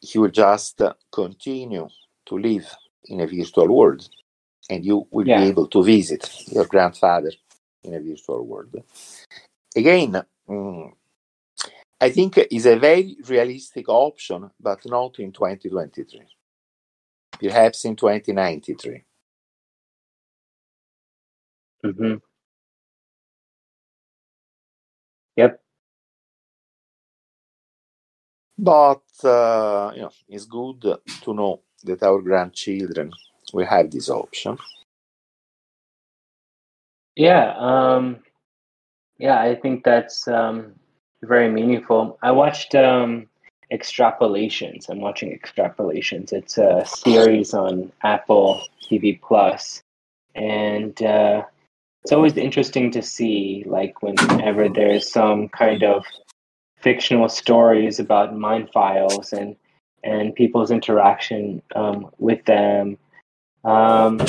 he 0.00 0.18
will 0.18 0.30
just 0.30 0.82
continue 1.12 1.88
to 2.26 2.38
live 2.38 2.66
in 3.06 3.20
a 3.20 3.26
virtual 3.26 3.68
world 3.68 4.08
and 4.70 4.84
you 4.84 5.06
will 5.10 5.26
Yeah. 5.26 5.40
be 5.44 5.48
able 5.48 5.68
to 5.68 5.82
visit 5.84 6.30
your 6.52 6.66
grandfather 6.66 7.32
in 7.84 7.94
a 7.94 8.00
virtual 8.00 8.44
world. 8.46 8.74
Again, 9.76 10.22
mm, 10.48 10.92
I 12.00 12.10
think 12.10 12.38
is 12.50 12.66
a 12.66 12.76
very 12.78 13.16
realistic 13.28 13.88
option, 13.88 14.50
but 14.60 14.84
not 14.86 15.18
in 15.20 15.32
2023. 15.32 16.26
Perhaps 17.40 17.84
in 17.86 17.96
2093. 17.96 19.04
Hmm 21.84 22.14
Yep. 25.36 25.60
But 28.58 29.02
uh, 29.24 29.92
you 29.94 30.02
know, 30.02 30.10
it's 30.28 30.46
good 30.46 30.82
to 31.22 31.34
know 31.34 31.60
that 31.84 32.02
our 32.02 32.20
grandchildren 32.22 33.12
will 33.52 33.66
have 33.66 33.90
this 33.90 34.08
option. 34.08 34.58
Yeah. 37.16 37.54
Um, 37.58 38.18
yeah, 39.18 39.40
I 39.40 39.54
think 39.56 39.84
that's 39.84 40.28
um, 40.28 40.74
very 41.22 41.50
meaningful. 41.50 42.18
I 42.22 42.32
watched 42.32 42.74
um, 42.74 43.28
Extrapolations. 43.72 44.88
I'm 44.88 45.00
watching 45.00 45.38
Extrapolations. 45.38 46.32
It's 46.32 46.58
a 46.58 46.84
series 46.86 47.54
on 47.54 47.92
Apple 48.02 48.62
TV 48.84 49.20
Plus, 49.20 49.82
and 50.34 51.00
uh, 51.02 51.44
it's 52.04 52.12
always 52.12 52.36
interesting 52.36 52.90
to 52.90 53.02
see, 53.02 53.64
like, 53.66 54.02
whenever 54.02 54.68
there's 54.68 55.10
some 55.10 55.48
kind 55.48 55.82
of 55.82 56.04
fictional 56.78 57.30
stories 57.30 57.98
about 57.98 58.36
mind 58.36 58.68
files 58.72 59.32
and 59.32 59.56
and 60.04 60.34
people's 60.34 60.70
interaction 60.70 61.62
um, 61.74 62.10
with 62.18 62.44
them. 62.44 62.98
Um, 63.64 64.20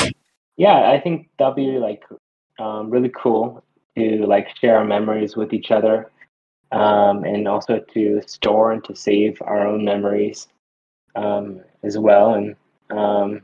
yeah, 0.55 0.89
I 0.89 1.01
think 1.01 1.27
that'll 1.37 1.53
be 1.53 1.77
like 1.79 2.05
um, 2.59 2.89
really 2.89 3.11
cool 3.13 3.61
to 3.97 4.25
like 4.25 4.55
share 4.55 4.77
our 4.77 4.85
memories 4.85 5.35
with 5.35 5.51
each 5.51 5.71
other, 5.71 6.09
um, 6.71 7.25
and 7.25 7.45
also 7.45 7.79
to 7.93 8.21
store 8.25 8.71
and 8.71 8.85
to 8.85 8.95
save 8.95 9.41
our 9.41 9.67
own 9.67 9.83
memories 9.83 10.47
um, 11.17 11.59
as 11.83 11.97
well. 11.97 12.35
And 12.35 12.55
um, 12.89 13.41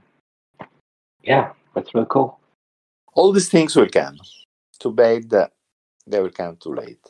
yeah, 1.21 1.51
that's 1.75 1.93
really 1.93 2.07
cool. 2.09 2.39
All 3.13 3.31
these 3.33 3.49
things 3.49 3.75
will 3.75 3.89
come. 3.89 4.17
Too 4.79 4.91
bad 4.91 5.29
they 6.07 6.21
will 6.21 6.31
come 6.31 6.57
too 6.57 6.73
late. 6.73 7.05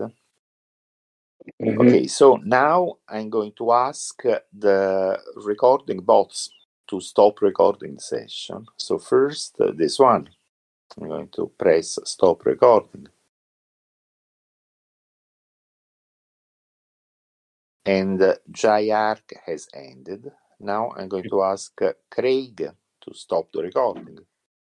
Mhm. 1.62 1.80
Okay, 1.82 2.08
so 2.08 2.38
now 2.44 2.98
I'm 3.08 3.30
going 3.30 3.54
to 3.54 3.72
ask 3.72 4.22
the 4.54 5.20
recording 5.36 6.02
bots 6.02 6.50
to 6.88 7.00
stop 7.02 7.42
recording 7.42 7.96
the 7.96 8.02
session. 8.02 8.66
So 8.78 8.98
first, 9.00 9.60
uh, 9.62 9.72
this 9.76 10.00
one. 10.00 10.30
I'm 11.00 11.08
going 11.08 11.30
to 11.30 11.52
press 11.58 12.00
stop 12.06 12.46
recording. 12.46 13.08
And 17.86 18.22
uh, 18.22 18.36
Giarc 18.52 19.34
has 19.46 19.68
ended. 19.74 20.32
Now 20.60 20.92
I'm 20.98 21.10
going 21.10 21.30
to 21.30 21.44
ask 21.44 21.82
uh, 21.82 21.94
Craig 22.10 22.58
to 22.58 23.14
stop 23.14 23.52
the 23.54 23.64
recording. 23.64 24.20